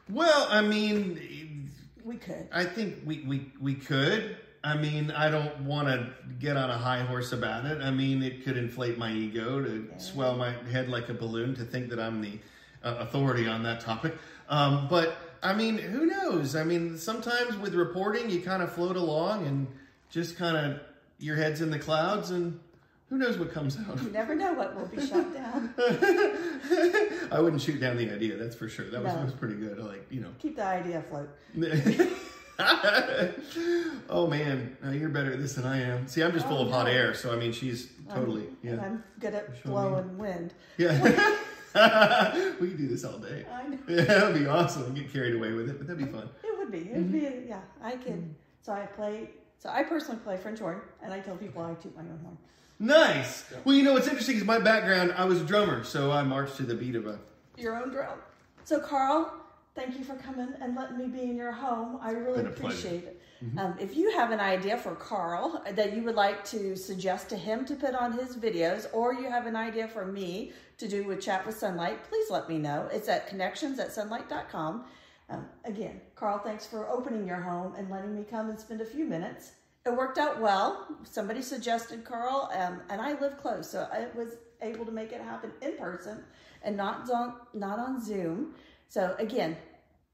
Well, 0.08 0.46
I 0.50 0.62
mean, 0.62 1.70
we 2.04 2.16
could 2.16 2.48
I 2.52 2.64
think 2.64 2.96
we 3.04 3.20
we 3.26 3.52
we 3.60 3.74
could. 3.74 4.36
I 4.64 4.76
mean, 4.76 5.10
I 5.10 5.28
don't 5.28 5.60
want 5.64 5.88
to 5.88 6.12
get 6.38 6.56
on 6.56 6.70
a 6.70 6.78
high 6.78 7.02
horse 7.02 7.32
about 7.32 7.64
it. 7.66 7.82
I 7.82 7.90
mean, 7.90 8.22
it 8.22 8.44
could 8.44 8.56
inflate 8.56 8.96
my 8.96 9.12
ego 9.12 9.60
to 9.60 9.88
swell 9.98 10.36
my 10.36 10.52
head 10.70 10.88
like 10.88 11.08
a 11.08 11.14
balloon 11.14 11.54
to 11.56 11.64
think 11.64 11.88
that 11.90 11.98
I'm 11.98 12.20
the 12.20 12.38
uh, 12.84 12.96
authority 13.00 13.48
on 13.48 13.64
that 13.64 13.80
topic. 13.80 14.16
Um, 14.48 14.86
but 14.88 15.16
I 15.42 15.54
mean, 15.54 15.78
who 15.78 16.06
knows? 16.06 16.54
I 16.54 16.64
mean, 16.64 16.96
sometimes 16.96 17.56
with 17.56 17.74
reporting, 17.74 18.30
you 18.30 18.40
kind 18.40 18.62
of 18.62 18.72
float 18.72 18.96
along 18.96 19.46
and 19.46 19.66
just 20.10 20.36
kind 20.36 20.56
of 20.56 20.80
your 21.18 21.36
head's 21.36 21.60
in 21.60 21.70
the 21.70 21.78
clouds, 21.78 22.30
and 22.30 22.58
who 23.08 23.18
knows 23.18 23.38
what 23.38 23.52
comes 23.52 23.76
out. 23.78 24.00
you 24.02 24.10
never 24.10 24.34
know 24.34 24.52
what 24.52 24.74
will 24.76 24.86
be 24.86 25.04
shut 25.06 25.32
down 25.34 25.74
I 27.30 27.40
wouldn't 27.40 27.62
shoot 27.62 27.80
down 27.80 27.96
the 27.96 28.10
idea, 28.10 28.36
that's 28.36 28.54
for 28.56 28.68
sure. 28.68 28.88
That 28.90 29.02
was, 29.02 29.12
No. 29.14 29.24
was 29.24 29.32
pretty 29.34 29.56
good. 29.56 29.78
Like, 29.78 30.06
you 30.10 30.20
know. 30.20 30.30
keep 30.38 30.56
the 30.56 30.64
idea 30.64 30.98
afloat 31.00 31.28
oh 34.10 34.26
man, 34.28 34.76
uh, 34.84 34.90
you're 34.90 35.08
better 35.08 35.32
at 35.32 35.40
this 35.40 35.54
than 35.54 35.64
I 35.64 35.80
am. 35.80 36.06
See, 36.06 36.22
I'm 36.22 36.32
just 36.32 36.46
full 36.46 36.58
Oh, 36.58 36.66
of 36.66 36.70
hot 36.70 36.86
air, 36.88 37.14
so 37.14 37.32
I 37.32 37.36
mean, 37.36 37.52
she's 37.52 37.88
totally 38.10 38.44
yeah, 38.62 38.78
i'm 38.82 39.02
good 39.20 39.32
at 39.32 39.62
blowing 39.64 40.18
wind 40.18 40.52
yeah. 40.76 41.36
we 42.60 42.68
could 42.68 42.78
do 42.78 42.88
this 42.88 43.04
all 43.04 43.18
day. 43.18 43.46
i 43.52 43.66
know 43.66 43.78
Yeah, 43.88 44.04
that'd 44.04 44.34
be 44.34 44.46
awesome. 44.46 44.84
and 44.84 44.94
Get 44.94 45.12
carried 45.12 45.34
away 45.34 45.52
with 45.52 45.68
it, 45.68 45.78
but 45.78 45.86
that'd 45.86 46.04
be 46.04 46.10
fun. 46.10 46.28
It 46.42 46.58
would 46.58 46.70
be. 46.70 46.78
It 46.78 46.96
would 46.96 47.12
mm-hmm. 47.12 47.42
be. 47.42 47.48
Yeah, 47.48 47.60
I 47.82 47.92
could. 47.92 48.12
Mm-hmm. 48.12 48.32
So 48.62 48.72
I 48.72 48.86
play. 48.86 49.30
So 49.58 49.68
I 49.68 49.82
personally 49.84 50.20
play 50.22 50.36
French 50.36 50.58
horn, 50.58 50.80
and 51.02 51.12
I 51.12 51.20
tell 51.20 51.36
people 51.36 51.62
I 51.62 51.74
toot 51.74 51.94
my 51.96 52.02
own 52.02 52.18
horn. 52.22 52.38
Nice. 52.78 53.44
Well, 53.64 53.76
you 53.76 53.84
know 53.84 53.92
what's 53.92 54.08
interesting 54.08 54.36
is 54.36 54.44
my 54.44 54.58
background. 54.58 55.14
I 55.16 55.24
was 55.24 55.40
a 55.40 55.44
drummer, 55.44 55.84
so 55.84 56.10
I 56.10 56.22
marched 56.24 56.56
to 56.56 56.64
the 56.64 56.74
beat 56.74 56.96
of 56.96 57.06
a. 57.06 57.18
Your 57.56 57.76
own 57.76 57.90
drum. 57.90 58.18
So 58.64 58.80
Carl, 58.80 59.32
thank 59.74 59.98
you 59.98 60.04
for 60.04 60.14
coming 60.16 60.48
and 60.60 60.74
letting 60.76 60.98
me 60.98 61.06
be 61.06 61.22
in 61.22 61.36
your 61.36 61.52
home. 61.52 61.98
I 62.02 62.10
really 62.10 62.42
Been 62.42 62.46
a 62.46 62.50
pleasure. 62.50 62.88
appreciate 62.88 63.04
it. 63.04 63.20
Um, 63.58 63.74
if 63.80 63.96
you 63.96 64.12
have 64.12 64.30
an 64.30 64.38
idea 64.38 64.76
for 64.76 64.94
Carl 64.94 65.64
that 65.68 65.96
you 65.96 66.02
would 66.02 66.14
like 66.14 66.44
to 66.46 66.76
suggest 66.76 67.28
to 67.30 67.36
him 67.36 67.64
to 67.64 67.74
put 67.74 67.92
on 67.94 68.12
his 68.12 68.36
videos, 68.36 68.86
or 68.92 69.14
you 69.14 69.28
have 69.28 69.46
an 69.46 69.56
idea 69.56 69.88
for 69.88 70.06
me 70.06 70.52
to 70.78 70.86
do 70.86 71.02
with 71.04 71.20
Chat 71.20 71.44
with 71.44 71.58
Sonlight, 71.60 72.04
please 72.08 72.30
let 72.30 72.48
me 72.48 72.58
know. 72.58 72.88
It's 72.92 73.08
at 73.08 73.26
connections 73.26 73.80
at 73.80 73.88
sonlight.com. 73.88 74.84
Um, 75.28 75.46
again, 75.64 76.00
Carl, 76.14 76.38
thanks 76.38 76.66
for 76.66 76.88
opening 76.88 77.26
your 77.26 77.40
home 77.40 77.74
and 77.76 77.90
letting 77.90 78.14
me 78.14 78.24
come 78.28 78.48
and 78.50 78.60
spend 78.60 78.80
a 78.80 78.84
few 78.86 79.04
minutes. 79.06 79.52
It 79.84 79.96
worked 79.96 80.18
out 80.18 80.40
well. 80.40 80.86
Somebody 81.02 81.42
suggested 81.42 82.04
Carl, 82.04 82.48
um, 82.54 82.80
and 82.90 83.00
I 83.00 83.18
live 83.18 83.38
close, 83.38 83.68
so 83.68 83.88
I 83.92 84.06
was 84.16 84.36
able 84.60 84.84
to 84.84 84.92
make 84.92 85.10
it 85.10 85.20
happen 85.20 85.50
in 85.62 85.76
person 85.76 86.22
and 86.62 86.76
not 86.76 87.10
on, 87.10 87.34
not 87.54 87.80
on 87.80 88.00
Zoom. 88.00 88.54
So 88.92 89.16
again, 89.18 89.56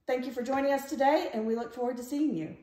thank 0.06 0.24
you 0.24 0.30
for 0.30 0.40
joining 0.40 0.72
us 0.72 0.88
today, 0.88 1.30
and 1.34 1.44
we 1.44 1.56
look 1.56 1.74
forward 1.74 1.96
to 1.96 2.04
seeing 2.04 2.32
you. 2.32 2.56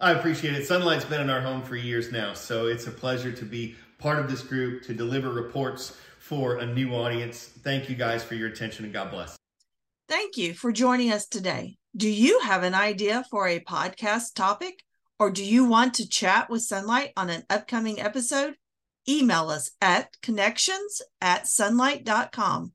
I 0.00 0.12
appreciate 0.12 0.54
it. 0.54 0.66
Sonlight's 0.66 1.04
been 1.04 1.20
in 1.20 1.28
our 1.28 1.42
home 1.42 1.62
for 1.62 1.76
years 1.76 2.10
now, 2.10 2.32
so 2.32 2.66
it's 2.66 2.86
a 2.86 2.90
pleasure 2.90 3.30
to 3.30 3.44
be 3.44 3.74
part 3.98 4.18
of 4.18 4.30
this 4.30 4.40
group 4.40 4.84
to 4.84 4.94
deliver 4.94 5.28
reports 5.28 5.98
for 6.18 6.60
a 6.60 6.66
new 6.66 6.94
audience. 6.94 7.44
Thank 7.44 7.90
you 7.90 7.94
guys 7.94 8.24
for 8.24 8.34
your 8.34 8.48
attention 8.48 8.86
and 8.86 8.94
God 8.94 9.10
bless. 9.10 9.36
Thank 10.08 10.38
you 10.38 10.54
for 10.54 10.72
joining 10.72 11.12
us 11.12 11.26
today. 11.26 11.76
Do 11.94 12.08
you 12.08 12.38
have 12.40 12.62
an 12.62 12.74
idea 12.74 13.26
for 13.30 13.46
a 13.46 13.60
podcast 13.60 14.34
topic 14.34 14.82
or 15.18 15.30
do 15.30 15.44
you 15.44 15.66
want 15.66 15.92
to 15.94 16.08
chat 16.08 16.48
with 16.48 16.66
Sonlight 16.66 17.10
on 17.18 17.28
an 17.28 17.42
upcoming 17.50 18.00
episode? 18.00 18.54
Email 19.06 19.50
us 19.50 19.72
at 19.82 20.16
connections 20.22 21.02
at 21.20 21.44
sonlight.com 21.44 22.72